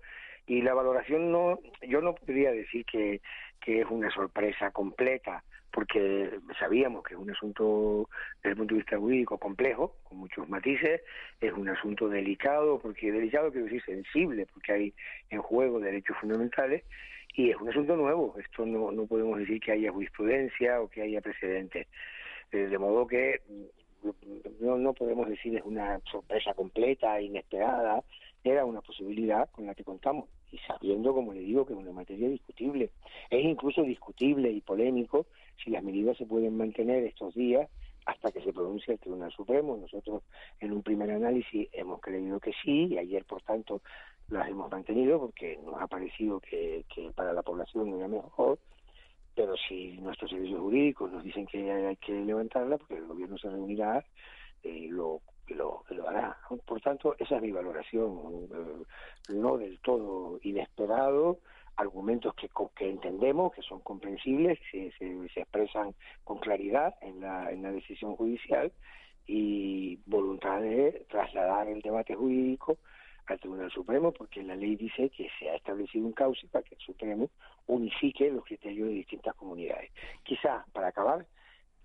[0.47, 3.21] y la valoración no, yo no podría decir que,
[3.65, 8.07] que es una sorpresa completa, porque sabíamos que es un asunto
[8.37, 11.01] desde el punto de vista jurídico complejo, con muchos matices,
[11.41, 14.93] es un asunto delicado, porque delicado quiero decir sensible, porque hay
[15.31, 16.83] en juego derechos fundamentales,
[17.33, 21.01] y es un asunto nuevo, esto no, no podemos decir que haya jurisprudencia o que
[21.01, 21.87] haya precedentes,
[22.51, 23.41] eh, de modo que
[24.59, 28.03] no, no podemos decir es una sorpresa completa, inesperada,
[28.45, 31.91] era una posibilidad con la que contamos y sabiendo, como le digo, que es una
[31.91, 32.91] materia discutible.
[33.29, 35.25] Es incluso discutible y polémico
[35.63, 37.69] si las medidas se pueden mantener estos días
[38.05, 39.75] hasta que se pronuncie el Tribunal Supremo.
[39.77, 40.23] Nosotros
[40.59, 43.81] en un primer análisis hemos creído que sí y ayer, por tanto,
[44.29, 46.85] las hemos mantenido porque nos ha parecido que,
[47.15, 48.59] para la población era mejor.
[49.33, 53.49] Pero si nuestros servicios jurídicos nos dicen que hay que levantarla, porque el gobierno se
[53.49, 54.05] reunirá,
[54.63, 55.21] eh, lo
[55.53, 56.37] lo, lo hará.
[56.65, 61.39] Por tanto, esa es mi valoración, eh, no del todo inesperado,
[61.77, 64.87] argumentos que, que entendemos, que son comprensibles, se,
[65.35, 65.93] expresan
[66.23, 68.71] con claridad en la, en la decisión judicial
[69.27, 72.77] y voluntad de trasladar el debate jurídico
[73.27, 76.75] al Tribunal Supremo, porque la ley dice que se ha establecido un cauce para que
[76.75, 77.29] el Supremo
[77.67, 79.91] unifique los criterios de distintas comunidades.
[80.23, 81.25] Quizá, para acabar,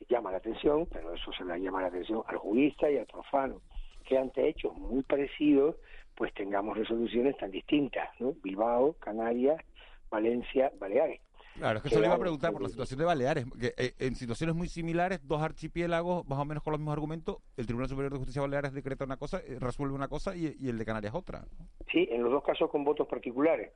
[0.09, 3.61] llama la atención, pero eso se le llama la atención al jurista y al profano,
[4.05, 5.77] que ante hechos muy parecidos,
[6.15, 8.35] pues tengamos resoluciones tan distintas, ¿no?
[8.43, 9.63] Bilbao, Canarias,
[10.11, 11.21] Valencia, Baleares.
[11.57, 13.95] Claro, es que eso le iba a preguntar por la situación de Baleares, que eh,
[13.99, 17.89] en situaciones muy similares, dos archipiélagos, más o menos con los mismos argumentos, el Tribunal
[17.89, 20.79] Superior de Justicia de Baleares decreta una cosa, eh, resuelve una cosa y, y el
[20.79, 21.45] de Canarias otra.
[21.91, 23.73] Sí, en los dos casos con votos particulares.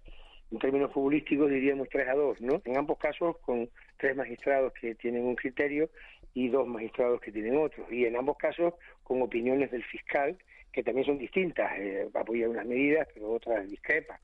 [0.55, 2.63] En términos futbolísticos diríamos 3 a 2, ¿no?
[2.65, 5.91] En ambos casos con tres magistrados que tienen un criterio
[6.33, 7.85] y dos magistrados que tienen otro.
[7.91, 10.39] Y en ambos casos con opiniones del fiscal
[10.71, 11.73] que también son distintas.
[11.77, 14.17] Eh, apoya unas medidas, pero otras discrepan.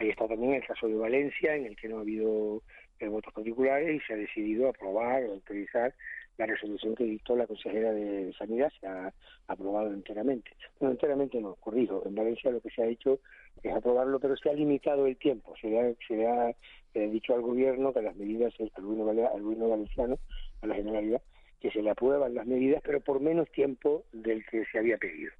[0.00, 2.60] Ahí está también el caso de Valencia, en el que no ha habido
[2.98, 5.94] eh, votos particulares y se ha decidido aprobar o autorizar
[6.38, 9.12] la resolución que dictó la consejera de Sanidad, se ha
[9.46, 10.50] aprobado enteramente.
[10.80, 12.02] Bueno, enteramente no, corrijo.
[12.04, 13.20] En Valencia lo que se ha hecho
[13.62, 15.54] es aprobarlo, pero se ha limitado el tiempo.
[15.60, 16.54] Se le ha, se le ha
[16.94, 20.18] dicho al gobierno que las medidas, al gobierno, al gobierno valenciano,
[20.62, 21.22] a la Generalidad,
[21.60, 25.32] que se le aprueban las medidas, pero por menos tiempo del que se había pedido.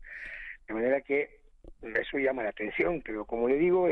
[0.67, 1.39] De manera que
[1.83, 3.89] eso llama la atención, pero como le digo,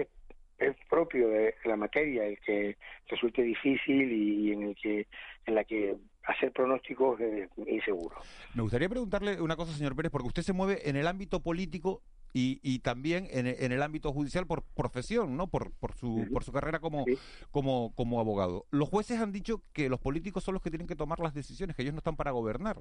[0.59, 2.77] es propio de la materia el que
[3.09, 5.07] resulte difícil y, en el que
[5.47, 8.17] en la que hacer pronósticos es inseguro.
[8.55, 12.03] Me gustaría preguntarle una cosa, señor Pérez, porque usted se mueve en el ámbito político
[12.37, 15.47] y, y también en, en, el ámbito judicial por profesión, ¿no?
[15.47, 17.19] Por, por su por su carrera como, sí.
[17.51, 18.67] como como abogado.
[18.71, 21.75] Los jueces han dicho que los políticos son los que tienen que tomar las decisiones,
[21.75, 22.77] que ellos no están para gobernar.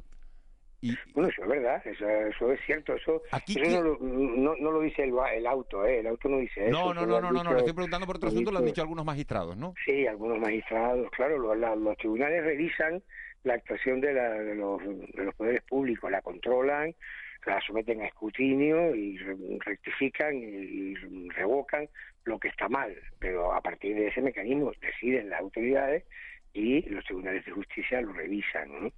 [0.81, 4.55] Y, bueno, eso es verdad, eso, eso es cierto, eso, aquí eso no, lo, no,
[4.57, 5.99] no, lo dice el, el auto, ¿eh?
[5.99, 6.93] el auto no dice no, eso.
[6.93, 9.05] No, no, no, no, no, le estoy preguntando por otro asunto, lo han dicho algunos
[9.05, 9.73] magistrados, ¿no?
[9.85, 13.01] Sí, algunos magistrados, claro, los, la, los tribunales revisan
[13.43, 16.93] la actuación de, la, de, los, de los poderes públicos, la controlan,
[17.45, 19.17] la someten a escrutinio y
[19.59, 20.95] rectifican y
[21.29, 21.87] revocan
[22.25, 26.03] lo que está mal, pero a partir de ese mecanismo deciden las autoridades
[26.53, 28.71] y los tribunales de justicia lo revisan.
[28.71, 28.91] ¿no?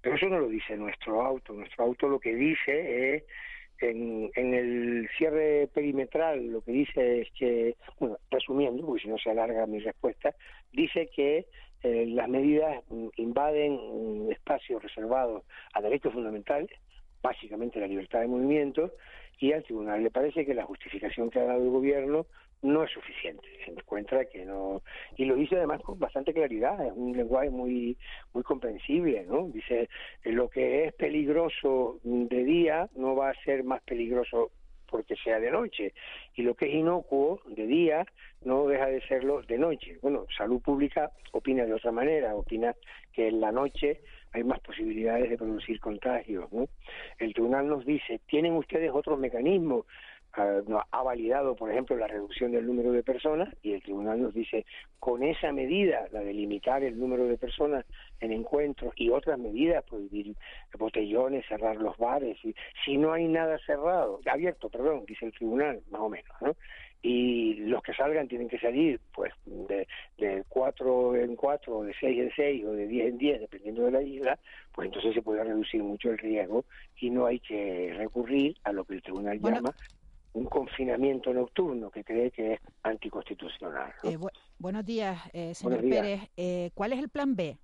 [0.00, 1.52] Pero eso no lo dice nuestro auto.
[1.52, 3.24] Nuestro auto lo que dice es,
[3.80, 9.18] en, en el cierre perimetral, lo que dice es que, bueno, resumiendo, porque si no
[9.18, 10.34] se alarga mi respuesta,
[10.72, 11.46] dice que
[11.82, 12.82] eh, las medidas
[13.16, 16.70] invaden espacios reservados a derechos fundamentales,
[17.24, 18.92] básicamente la libertad de movimiento,
[19.40, 22.26] y al tribunal le parece que la justificación que ha dado el gobierno
[22.62, 23.46] no es suficiente.
[23.64, 24.82] Se encuentra que no
[25.16, 26.86] y lo dice además con bastante claridad.
[26.86, 27.96] Es un lenguaje muy
[28.32, 29.48] muy comprensible, ¿no?
[29.48, 29.88] Dice
[30.24, 34.50] lo que es peligroso de día no va a ser más peligroso
[34.86, 35.92] porque sea de noche
[36.36, 38.06] y lo que es inocuo de día
[38.44, 39.98] no deja de serlo de noche.
[40.00, 42.74] Bueno, salud pública opina de otra manera, opina
[43.12, 44.00] que en la noche
[44.34, 46.52] hay más posibilidades de producir contagios.
[46.52, 46.66] ¿no?
[47.18, 49.86] El tribunal nos dice, ¿tienen ustedes otros mecanismos?
[50.36, 54.34] Uh, ha validado, por ejemplo, la reducción del número de personas y el tribunal nos
[54.34, 54.66] dice,
[54.98, 57.84] con esa medida, la de limitar el número de personas
[58.18, 60.34] en encuentros y otras medidas, prohibir
[60.76, 62.52] botellones, cerrar los bares, y,
[62.84, 66.56] si no hay nada cerrado, abierto, perdón, dice el tribunal, más o menos, ¿no?
[67.04, 69.30] y los que salgan tienen que salir pues
[70.64, 73.40] de, de cuatro en cuatro, o de seis en seis o de diez en diez,
[73.40, 74.38] dependiendo de la isla,
[74.72, 76.64] pues entonces se puede reducir mucho el riesgo
[77.00, 79.74] y no hay que recurrir a lo que el tribunal bueno, llama
[80.34, 83.92] un confinamiento nocturno que cree que es anticonstitucional.
[84.02, 84.10] ¿no?
[84.10, 86.02] Eh, bu buenos días, eh, señor buenos días.
[86.02, 86.30] Pérez.
[86.36, 87.56] Eh, ¿Cuál es el plan B?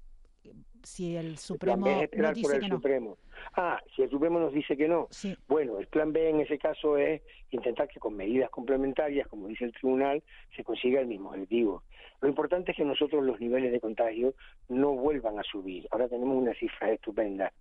[0.82, 2.76] Si el Supremo el nos dice el que no.
[2.76, 3.18] Supremo.
[3.54, 5.08] Ah, si el Supremo nos dice que no.
[5.10, 5.36] Sí.
[5.48, 9.64] Bueno, el plan B en ese caso es intentar que con medidas complementarias, como dice
[9.64, 10.22] el tribunal,
[10.56, 11.82] se consiga el mismo objetivo.
[12.20, 14.34] Lo importante es que nosotros los niveles de contagio
[14.68, 15.86] no vuelvan a subir.
[15.90, 17.52] Ahora tenemos una cifra estupenda.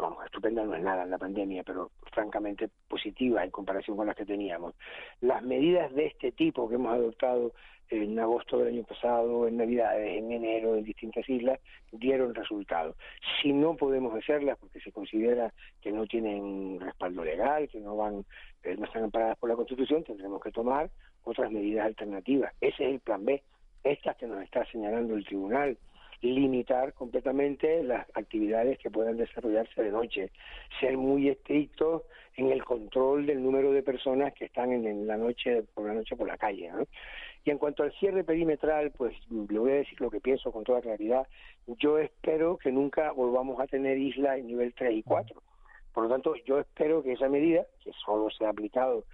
[0.00, 4.16] Vamos, estupenda no es nada en la pandemia, pero francamente positiva en comparación con las
[4.16, 4.74] que teníamos.
[5.20, 7.52] Las medidas de este tipo que hemos adoptado
[7.90, 11.58] en agosto del año pasado, en Navidades, en enero, en distintas islas,
[11.90, 12.96] dieron resultados.
[13.40, 18.24] Si no podemos hacerlas porque se considera que no tienen respaldo legal, que no van,
[18.62, 20.90] eh, no están amparadas por la Constitución, tendremos que tomar
[21.24, 22.52] otras medidas alternativas.
[22.60, 23.42] Ese es el plan B.
[23.82, 25.78] Estas que nos está señalando el tribunal,
[26.20, 30.30] limitar completamente las actividades que puedan desarrollarse de noche,
[30.80, 32.02] ser muy estrictos
[32.36, 36.16] en el control del número de personas que están en, la noche por la noche
[36.16, 36.70] por la calle.
[36.70, 36.86] ¿no?
[37.44, 40.64] Y en cuanto al cierre perimetral, pues le voy a decir lo que pienso con
[40.64, 41.26] toda claridad.
[41.66, 45.42] Yo espero que nunca volvamos a tener islas en nivel 3 y 4.
[45.92, 49.04] Por lo tanto, yo espero que esa medida, que solo se ha aplicado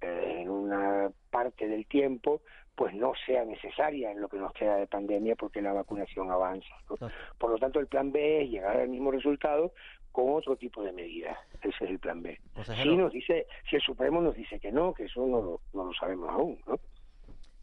[0.00, 2.40] eh, en una parte del tiempo,
[2.74, 6.74] pues no sea necesaria en lo que nos queda de pandemia porque la vacunación avanza.
[6.88, 7.08] ¿no?
[7.38, 9.72] Por lo tanto, el plan B es llegar al mismo resultado
[10.10, 11.36] con otro tipo de medidas.
[11.62, 12.38] Ese es el plan B.
[12.64, 15.84] Si nos dice, si el Supremo nos dice que no, que eso no lo, no
[15.84, 16.78] lo sabemos aún, ¿no?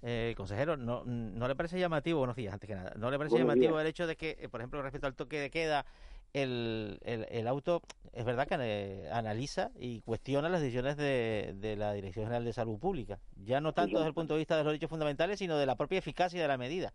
[0.02, 3.34] Eh, consejero, ¿no, ¿no le parece llamativo, buenos días, antes que nada, ¿no le parece
[3.34, 3.82] buenos llamativo días.
[3.82, 5.86] el hecho de que, eh, por ejemplo, respecto al toque de queda,
[6.34, 7.82] el, el, el auto
[8.14, 12.80] es verdad que analiza y cuestiona las decisiones de, de, la Dirección General de Salud
[12.80, 15.66] Pública, ya no tanto desde el punto de vista de los derechos fundamentales, sino de
[15.66, 16.94] la propia eficacia de la medida?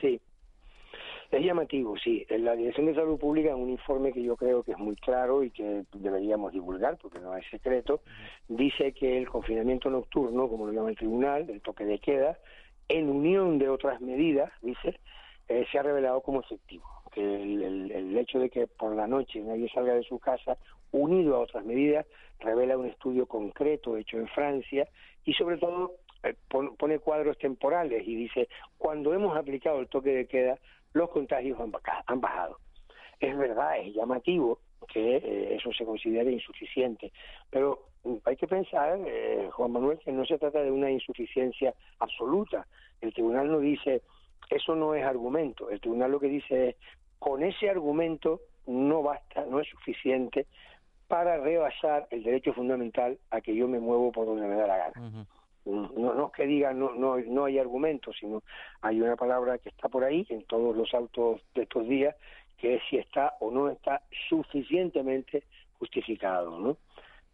[0.00, 0.20] Sí,
[1.30, 2.26] Es llamativo, sí.
[2.28, 4.96] En la Dirección de Salud Pública, en un informe que yo creo que es muy
[4.96, 8.02] claro y que deberíamos divulgar, porque no es secreto,
[8.48, 12.38] dice que el confinamiento nocturno, como lo llama el tribunal, el toque de queda,
[12.88, 15.00] en unión de otras medidas, dice,
[15.48, 16.84] eh, se ha revelado como efectivo.
[17.12, 20.56] Que el, hecho de que por la noche nadie salga de su casa,
[20.92, 22.06] unido a otras medidas,
[22.40, 24.88] revela un estudio concreto hecho en Francia
[25.24, 25.92] y sobre todo
[26.22, 28.48] eh, pone cuadros temporales y dice,
[28.78, 30.58] cuando hemos aplicado el toque de queda,
[30.92, 32.58] los contagios han bajado.
[33.20, 34.58] Es verdad, es llamativo
[34.88, 37.12] que eh, eso se considere insuficiente,
[37.50, 37.86] pero
[38.24, 42.66] hay que pensar, eh, Juan Manuel, que no se trata de una insuficiencia absoluta.
[43.00, 44.02] El tribunal no dice,
[44.50, 45.70] eso no es argumento.
[45.70, 46.76] El tribunal lo que dice es,
[47.22, 50.46] con ese argumento no basta, no es suficiente
[51.06, 54.76] para rebasar el derecho fundamental a que yo me muevo por donde me da la
[54.76, 55.26] gana.
[55.64, 58.42] No, no es que digan no, no, no hay argumentos, sino
[58.80, 62.16] hay una palabra que está por ahí en todos los autos de estos días,
[62.58, 65.44] que es si está o no está suficientemente
[65.78, 66.76] justificado, ¿no?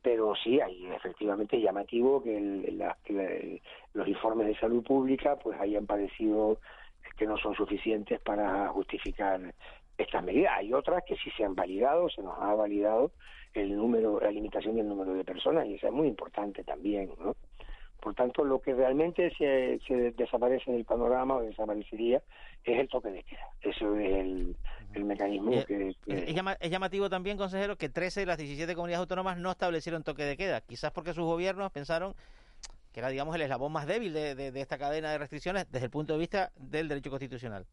[0.02, 3.62] Pero sí, hay efectivamente llamativo que,
[3.94, 6.58] los informes de salud pública pues hayan parecido
[7.16, 9.40] que no son suficientes para justificar
[9.98, 10.54] estas medidas.
[10.56, 13.10] Hay otras que sí se han validado, se nos ha validado
[13.52, 17.34] el número, la limitación del número de personas y eso es muy importante también, ¿no?
[18.00, 19.80] Por tanto, lo que realmente se,
[20.16, 22.22] desaparece del panorama o desaparecería
[22.62, 23.48] es el toque de queda.
[23.60, 24.14] Eso es
[24.94, 25.94] el, mecanismo eh, que...
[26.06, 30.36] Es, llamativo también, consejero, que 13 de las 17 comunidades autónomas no establecieron toque de
[30.36, 30.60] queda.
[30.60, 32.14] Quizás porque sus gobiernos pensaron
[32.92, 35.90] que era, digamos, el eslabón más débil de, de esta cadena de restricciones desde el
[35.90, 37.66] punto de vista del derecho constitucional.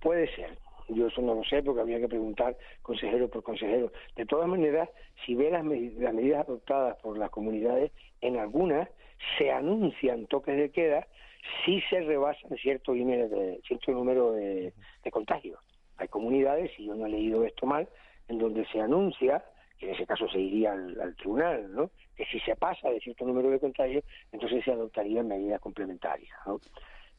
[0.00, 0.58] Puede ser,
[0.94, 3.92] yo eso no lo sé porque había que preguntar consejero por consejero.
[4.16, 4.88] De todas maneras,
[5.24, 8.88] si ve las, medidas adoptadas por las comunidades, en algunas
[9.38, 11.06] se anuncian toques de queda
[11.64, 14.72] si se rebasan cierto número de, cierto número de,
[15.10, 15.58] contagios.
[15.96, 17.88] Hay comunidades, y yo no he leído esto mal,
[18.28, 19.44] en donde se anuncia,
[19.78, 21.90] que en ese caso se iría al, tribunal, ¿no?
[22.16, 26.36] que si se pasa de cierto número de contagios, entonces se adoptarían medidas complementarias.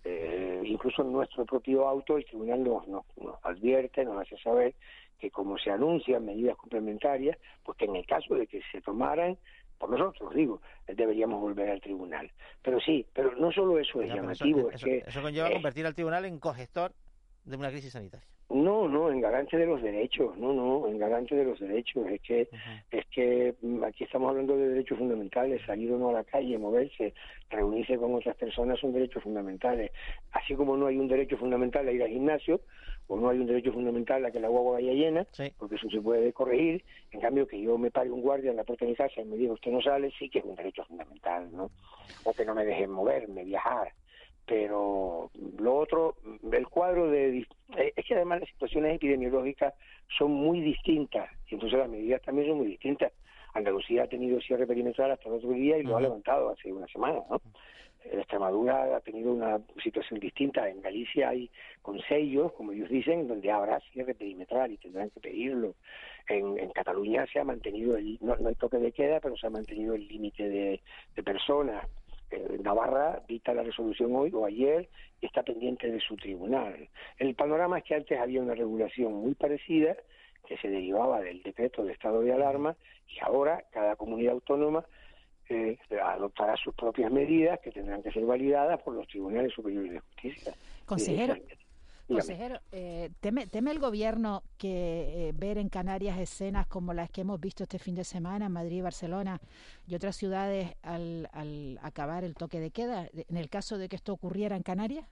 [0.04, 3.06] Eh, incluso en nuestro propio auto el tribunal nos, nos,
[3.44, 4.74] advierte, nos hace saber
[5.20, 9.38] que como se anuncian medidas complementarias, pues que en el caso de que se tomaran
[9.78, 12.32] por nosotros, digo, deberíamos volver al tribunal.
[12.62, 14.70] Pero sí, pero no solo eso es llamativo.
[14.70, 16.94] Eso, es que, eso conlleva convertir al tribunal en cogestor
[17.46, 18.28] de una crisis sanitaria.
[18.54, 22.06] No, no, en garante de los derechos, no, no, en garante de los derechos.
[22.08, 22.50] Es que,
[22.92, 26.58] es que mm, aquí estamos hablando de derechos fundamentales, salir o no a la calle,
[26.58, 27.14] moverse,
[27.50, 29.92] reunirse con otras personas son derechos fundamentales.
[30.34, 32.60] Así como no hay un derecho fundamental a ir al gimnasio,
[33.08, 35.26] o no hay un derecho fundamental a que la guagua vaya llena,
[35.58, 36.84] porque eso se puede corregir.
[37.12, 39.26] En cambio, que yo me pare un guardia en la puerta de mi casa y
[39.26, 41.72] me diga usted no sale, sí que es un derecho fundamental, ¿no?
[42.26, 43.94] O que no me dejen moverme, viajar
[44.46, 45.30] pero
[45.60, 46.16] lo otro,
[46.52, 47.40] el cuadro de...
[47.78, 49.74] Eh, es que además las situaciones epidemiológicas
[50.18, 53.12] son muy distintas y entonces las medidas también son muy distintas.
[53.54, 56.88] Andalucía ha tenido cierre perimetral hasta el otro día y lo ha levantado hace una
[56.88, 57.42] semana, ¿no?
[58.04, 60.68] Extremadura ha tenido una situación distinta.
[60.68, 61.50] En Galicia hay
[62.08, 65.76] sellos, como ellos dicen, donde habrá cierre perimetral y tendrán que pedirlo.
[66.28, 69.94] En, Cataluña se ha mantenido, el, no, hay toque de queda, pero se ha mantenido
[69.94, 70.82] el límite de,
[71.16, 71.86] de personas.
[72.64, 76.90] Navarra dicta la resolución hoy o ayer y está pendiente de su tribunal.
[77.18, 79.96] El panorama es que antes había una regulación muy parecida
[80.48, 82.76] que se derivaba del decreto de estado de alarma
[83.08, 84.86] y ahora cada comunidad autónoma
[85.50, 90.00] eh, adoptará sus propias medidas que tendrán que ser validadas por los tribunales superiores de
[90.00, 90.54] justicia.
[90.86, 91.36] Consejero,
[92.08, 97.22] Consejero, eh, ¿teme, ¿teme el gobierno que eh, ver en Canarias escenas como las que
[97.22, 99.40] hemos visto este fin de semana en Madrid, Barcelona
[99.88, 103.96] y otras ciudades al, al acabar el toque de queda, en el caso de que
[103.96, 105.08] esto ocurriera en Canarias?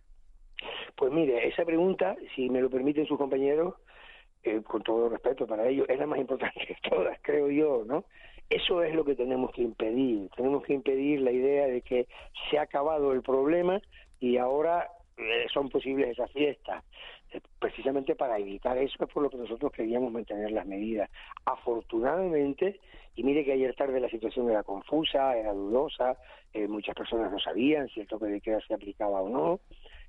[0.95, 3.75] Pues mire, esa pregunta, si me lo permiten sus compañeros,
[4.43, 8.05] eh, con todo respeto para ellos, es la más importante de todas, creo yo, ¿no?
[8.49, 10.29] Eso es lo que tenemos que impedir.
[10.35, 12.07] Tenemos que impedir la idea de que
[12.49, 13.81] se ha acabado el problema
[14.19, 14.89] y ahora
[15.51, 16.83] son posibles esas fiestas.
[17.31, 21.09] Eh, precisamente para evitar eso es por lo que nosotros queríamos mantener las medidas.
[21.45, 22.79] Afortunadamente,
[23.15, 26.17] y mire que ayer tarde la situación era confusa, era dudosa,
[26.53, 29.59] eh, muchas personas no sabían si el toque de queda se aplicaba o no,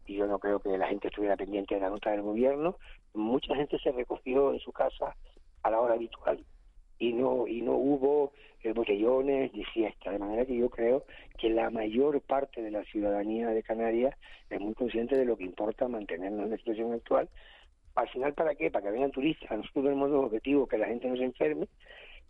[0.07, 2.77] y yo no creo que la gente estuviera pendiente de la nota del gobierno.
[3.15, 5.15] Mucha gente se recogió en su casa
[5.63, 6.45] a la hora habitual
[7.01, 8.33] y no y no hubo
[8.63, 10.13] eh, botellones ni fiesta.
[10.13, 11.05] De manera que yo creo
[11.39, 14.15] que la mayor parte de la ciudadanía de Canarias
[14.49, 17.29] es muy consciente de lo que importa mantenernos en la situación actual.
[17.97, 19.51] Al final para qué para que vengan turistas.
[19.51, 21.67] Nosotros tenemos dos objetivos que la gente no se enferme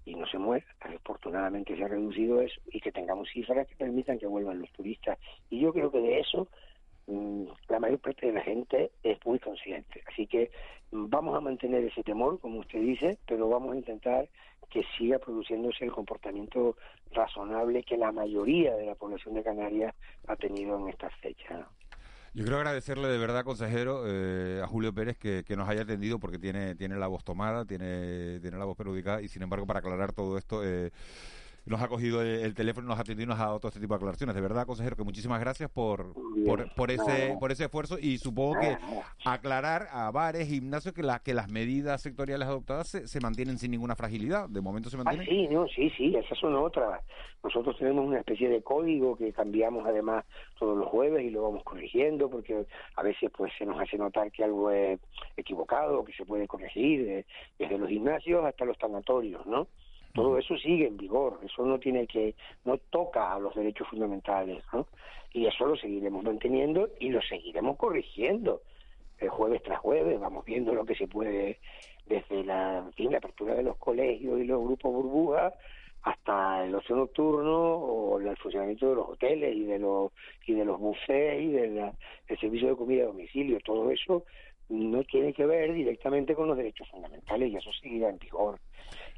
[0.05, 0.65] y no se muera.
[0.81, 5.19] Afortunadamente se ha reducido eso y que tengamos cifras que permitan que vuelvan los turistas.
[5.51, 6.49] Y yo creo que de eso
[7.69, 10.03] la mayor parte de la gente es muy consciente.
[10.07, 10.51] Así que
[10.93, 14.29] mm, vamos a mantener ese temor, como usted dice, pero vamos a intentar
[14.71, 16.77] que siga produciéndose el comportamiento
[17.13, 19.95] razonable que la mayoría de la población de Canarias
[20.29, 21.67] ha tenido en estas fechas.
[22.33, 26.21] Yo quiero agradecerle de verdad, consejero, eh, a Julio Pérez que, que, nos haya atendido
[26.21, 29.81] porque tiene, tiene la voz tomada, tiene, tiene la voz perjudicada y sin embargo para
[29.81, 30.65] aclarar todo esto...
[30.65, 30.93] Eh,
[31.67, 33.81] nos ha cogido el, teléfono y nos ha atendido y nos ha dado todo este
[33.81, 34.35] tipo de aclaraciones.
[34.35, 38.61] De verdad, consejero, que muchísimas gracias por, por, por, ese, por ese esfuerzo y supongo
[38.61, 38.77] que
[39.25, 43.71] aclarar a bares, gimnasios, que, la, que las medidas sectoriales adoptadas se, se mantienen sin
[43.71, 44.49] ninguna fragilidad.
[44.49, 45.27] De momento se ah, mantienen.
[45.27, 47.03] sí, no, sí, sí, esas son otras.
[47.43, 50.25] Nosotros tenemos una especie de código que cambiamos además
[50.59, 54.31] todos los jueves y lo vamos corrigiendo porque a veces pues se nos hace notar
[54.31, 55.01] que algo es
[55.37, 57.27] equivocado, que se puede corregir, eh,
[57.59, 59.69] desde los gimnasios hasta los tanatorios, ¿no?
[60.13, 62.35] Todo eso sigue en vigor, eso no tiene que,
[62.65, 64.87] no toca a los derechos fundamentales, ¿no?
[65.33, 68.63] Y eso lo seguiremos manteniendo y lo seguiremos corrigiendo.
[69.19, 71.59] El jueves tras jueves vamos viendo lo que se puede
[72.07, 75.55] desde la, la apertura de los colegios y los grupos burbujas
[76.03, 80.11] hasta el ocio nocturno o el funcionamiento de los hoteles y de los
[80.47, 81.93] y de los buffets y del
[82.41, 84.25] servicio de comida a domicilio todo eso
[84.71, 88.59] no tiene que ver directamente con los derechos fundamentales y eso seguirá en vigor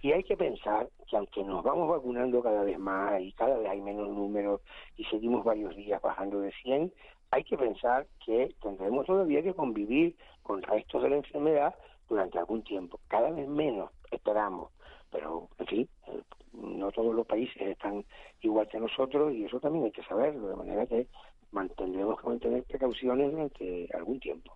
[0.02, 3.70] y hay que pensar que aunque nos vamos vacunando cada vez más y cada vez
[3.70, 4.60] hay menos números
[4.96, 6.92] y seguimos varios días bajando de 100,
[7.30, 11.74] hay que pensar que tendremos todavía que convivir con restos de la enfermedad
[12.08, 12.98] durante algún tiempo.
[13.06, 14.72] Cada vez menos, esperamos.
[15.12, 16.20] Pero, en fin, eh,
[16.52, 18.04] no todos los países están
[18.40, 21.06] igual que nosotros y eso también hay que saberlo, de manera que
[21.52, 24.52] mantendremos que mantener precauciones durante algún tiempo.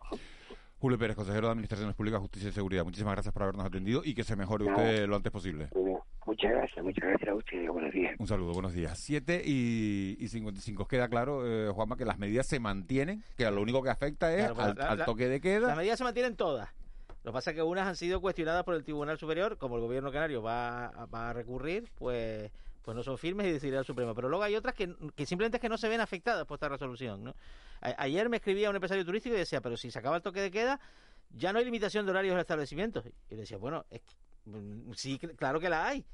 [0.78, 2.84] Julio Pérez, consejero de Administraciones Públicas, Justicia y Seguridad.
[2.84, 5.70] Muchísimas gracias por habernos atendido y que se mejore usted lo antes posible.
[6.26, 7.68] Muchas gracias, muchas gracias a usted.
[7.68, 8.14] Buenos días.
[8.18, 8.98] Un saludo, buenos días.
[8.98, 10.86] 7 y, y 55.
[10.86, 14.50] Queda claro, eh, Juanma, que las medidas se mantienen, que lo único que afecta es
[14.58, 15.68] al, toque de queda.
[15.68, 16.68] Las medidas se mantienen todas.
[17.22, 19.82] Lo que pasa es que unas han sido cuestionadas por el Tribunal Superior, como el
[19.82, 22.52] gobierno canario va, va a recurrir, pues
[22.86, 24.14] pues no son firmes y decidirá el Supremo.
[24.14, 24.86] Pero luego hay otras que,
[25.26, 27.24] simplemente es que no se ven afectadas por esta resolución.
[27.24, 27.34] ¿no?
[27.80, 30.52] ayer me escribía un empresario turístico y decía, pero si se acaba el toque de
[30.52, 30.78] queda,
[31.30, 33.04] ya no hay limitación de horarios en los establecimientos.
[33.28, 33.84] Y le decía, bueno,
[34.44, 36.06] mm, sí, claro que la hay.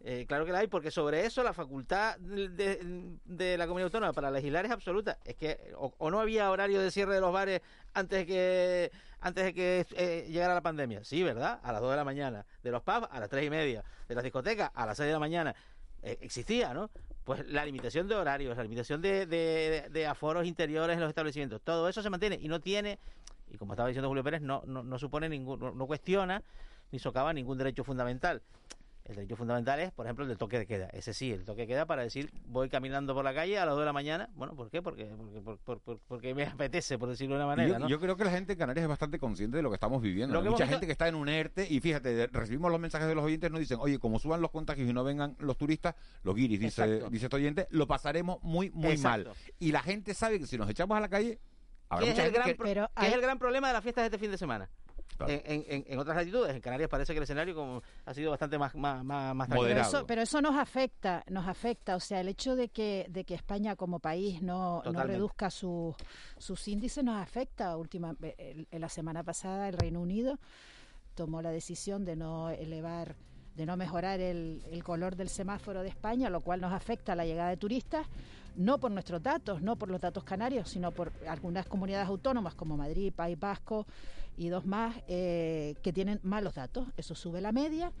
[0.00, 4.30] Eh, claro que la hay, porque sobre eso la facultad de, la comunidad autónoma para
[4.30, 5.18] legislar es absoluta.
[5.26, 7.60] Es que o, no había horario de cierre de los bares
[7.92, 11.04] antes de que antes de que eh, llegara la pandemia.
[11.04, 11.60] Sí, ¿verdad?
[11.62, 12.46] A las 2 de la mañana.
[12.62, 13.84] De los pubs a las 3 y media.
[14.06, 15.54] De las discotecas a las 6 de la mañana.
[16.04, 16.90] Eh, existía, ¿no?
[17.24, 21.88] Pues la limitación de horarios, la limitación de, de, aforos interiores en los establecimientos, todo
[21.88, 22.98] eso se mantiene y no tiene,
[23.50, 26.42] y como estaba diciendo Julio Pérez, no, no, no supone ningún, no cuestiona
[26.92, 28.42] ni socava ningún derecho fundamental.
[29.04, 30.86] El derecho fundamental es, por ejemplo, el del toque de queda.
[30.86, 33.74] Ese sí, el toque de queda para decir, voy caminando por la calle a las
[33.74, 34.30] 2 de la mañana.
[34.34, 34.80] Bueno, ¿por qué?
[34.80, 35.10] Porque,
[35.66, 37.78] porque, porque, me apetece, por decirlo de una manera.
[37.80, 40.00] Yo, yo, creo que la gente en Canarias es bastante consciente de lo que estamos
[40.00, 40.38] viviendo.
[40.38, 43.24] Hay mucha gente que está en un ERTE y fíjate, recibimos los mensajes de los
[43.24, 46.58] oyentes, nos dicen, oye, como suban los contagios y no vengan los turistas, los guiris,
[46.58, 49.28] dice, dice este oyente, lo pasaremos muy, muy mal.
[49.58, 51.40] Y la gente sabe que si nos echamos a la calle,
[51.98, 54.30] ¿Qué es, el gran, ¿qué es el gran problema de las fiestas de este fin
[54.30, 54.68] de semana?
[55.26, 59.04] En, otras latitudes, en Canarias parece que el escenario como ha sido bastante más, más,
[59.04, 60.06] más, moderado.
[60.06, 61.96] Pero eso, nos afecta, nos afecta.
[61.96, 65.96] O sea, el hecho de que, de que España como país no, no reduzca sus
[66.68, 67.76] índices nos afecta.
[67.76, 70.38] Última, en la semana pasada el Reino Unido
[71.14, 73.14] tomó la decisión de no elevar
[73.54, 77.14] de no mejorar el, el, color del semáforo de España, lo cual nos afecta a
[77.14, 78.04] la llegada de turistas,
[78.56, 82.76] no por nuestros datos, no por los datos canarios, sino por algunas comunidades autónomas como
[82.76, 83.86] Madrid, País Vasco,
[84.36, 86.88] y dos más eh, que tienen malos datos.
[86.96, 87.92] Eso sube la media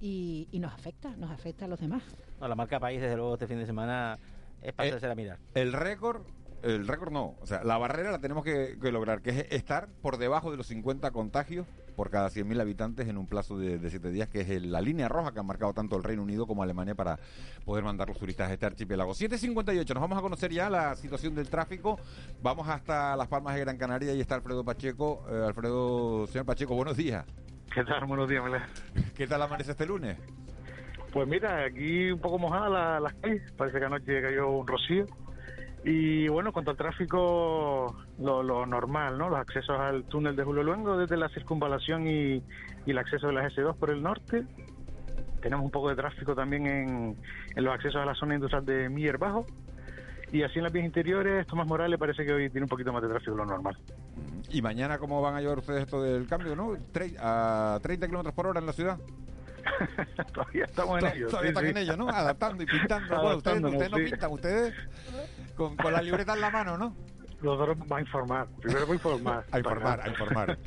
[0.00, 2.02] y, nos afecta, nos afecta a los demás.
[2.40, 4.18] la marca país, desde luego, este fin de semana
[4.62, 5.38] es para hacer a mirar.
[5.54, 6.22] El récord
[6.62, 10.16] el récord no, o sea, la barrera la tenemos que, lograr, que es estar por
[10.16, 11.66] debajo de los 50 contagios
[11.96, 15.08] por cada 100.000 habitantes en un plazo de, de 7 días, que es la línea
[15.08, 17.18] roja que han marcado tanto el Reino Unido como Alemania para
[17.64, 19.12] poder mandar los turistas a este archipiélago.
[19.12, 21.98] 7.58, nos vamos a conocer ya la situación del tráfico.
[22.42, 25.24] Vamos hasta Las Palmas de Gran Canaria y está Alfredo Pacheco.
[25.30, 27.24] Eh, Alfredo, señor Pacheco, buenos días.
[27.74, 28.04] ¿Qué tal?
[28.06, 28.42] Buenos días,
[29.16, 30.16] ¿Qué tal amanece este lunes?
[31.12, 35.06] Pues mira, aquí un poco mojada las calles, parece que anoche cayó un rocío
[35.88, 39.28] y bueno, cuanto al tráfico, lo, normal, ¿no?
[39.28, 42.42] Los accesos al túnel de Julio Luengo desde la circunvalación y,
[42.86, 44.44] el acceso de la S2 por el norte.
[45.40, 47.16] Tenemos un poco de tráfico también en,
[47.54, 49.46] los accesos a la zona industrial de Mier Bajo.
[50.32, 53.00] Y así en las vías interiores, Tomás Morales parece que hoy tiene un poquito más
[53.00, 53.78] de tráfico de lo normal.
[54.50, 56.72] ¿Y mañana cómo van a llevar ustedes esto del cambio, no?
[57.20, 58.98] ¿A 30 kilómetros por hora en la ciudad?
[60.34, 61.28] todavía estamos en ello.
[61.28, 62.08] Todavía están en ello, ¿no?
[62.08, 63.22] Adaptando y pintando.
[63.22, 64.74] bueno, ustedes, no pintan, ustedes
[65.56, 66.94] con, la libreta en la mano, ¿no?
[67.42, 68.48] nosotros va a informar.
[68.60, 69.44] Primero va a informar.
[69.50, 70.58] a informar, a informar.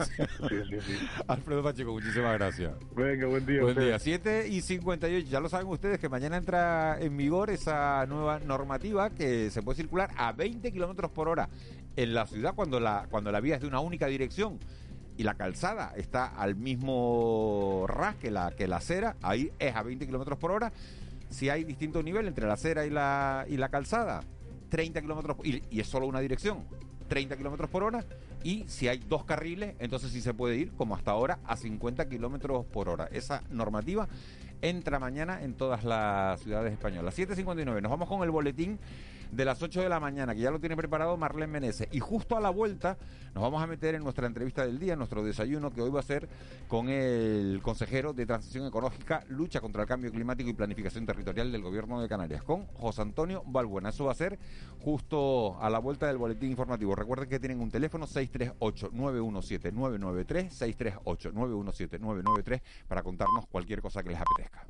[0.49, 1.07] sí, sí, sí.
[1.27, 2.73] Alfredo Pacheco, muchísimas gracias.
[2.95, 3.61] Venga, buen día.
[3.61, 3.99] Buen día.
[3.99, 5.27] 7 y 58.
[5.29, 9.77] Ya lo saben ustedes que mañana entra en vigor esa nueva normativa que se puede
[9.77, 11.49] circular a 20 kilómetros por hora
[11.95, 14.59] en la ciudad cuando la, cuando la vía es de una única dirección
[15.17, 19.83] y la calzada está al mismo ras que la, que la acera, ahí es a
[19.83, 20.71] 20 kilómetros por hora.
[21.29, 24.21] Si hay distinto nivel entre la acera y la, y la calzada,
[24.69, 26.63] 30 kilómetros y, y es solo una dirección,
[27.07, 28.05] 30 kilómetros por hora.
[28.43, 32.07] Y si hay dos carriles, entonces sí se puede ir, como hasta ahora, a 50
[32.07, 33.09] kilómetros por hora.
[33.11, 34.07] Esa normativa
[34.61, 37.17] entra mañana en todas las ciudades españolas.
[37.17, 38.79] 7.59, nos vamos con el boletín
[39.31, 41.87] de las 8 de la mañana, que ya lo tiene preparado Marlene Menezes.
[41.91, 42.97] Y justo a la vuelta
[43.33, 46.03] nos vamos a meter en nuestra entrevista del día, nuestro desayuno, que hoy va a
[46.03, 46.29] ser
[46.67, 51.61] con el consejero de Transición Ecológica, Lucha contra el Cambio Climático y Planificación Territorial del
[51.61, 53.89] Gobierno de Canarias, con José Antonio Balbuena.
[53.89, 54.39] Eso va a ser
[54.79, 56.95] justo a la vuelta del boletín informativo.
[56.95, 64.65] Recuerden que tienen un teléfono 638-917-993, 638-917-993, para contarnos cualquier cosa que les apetezca.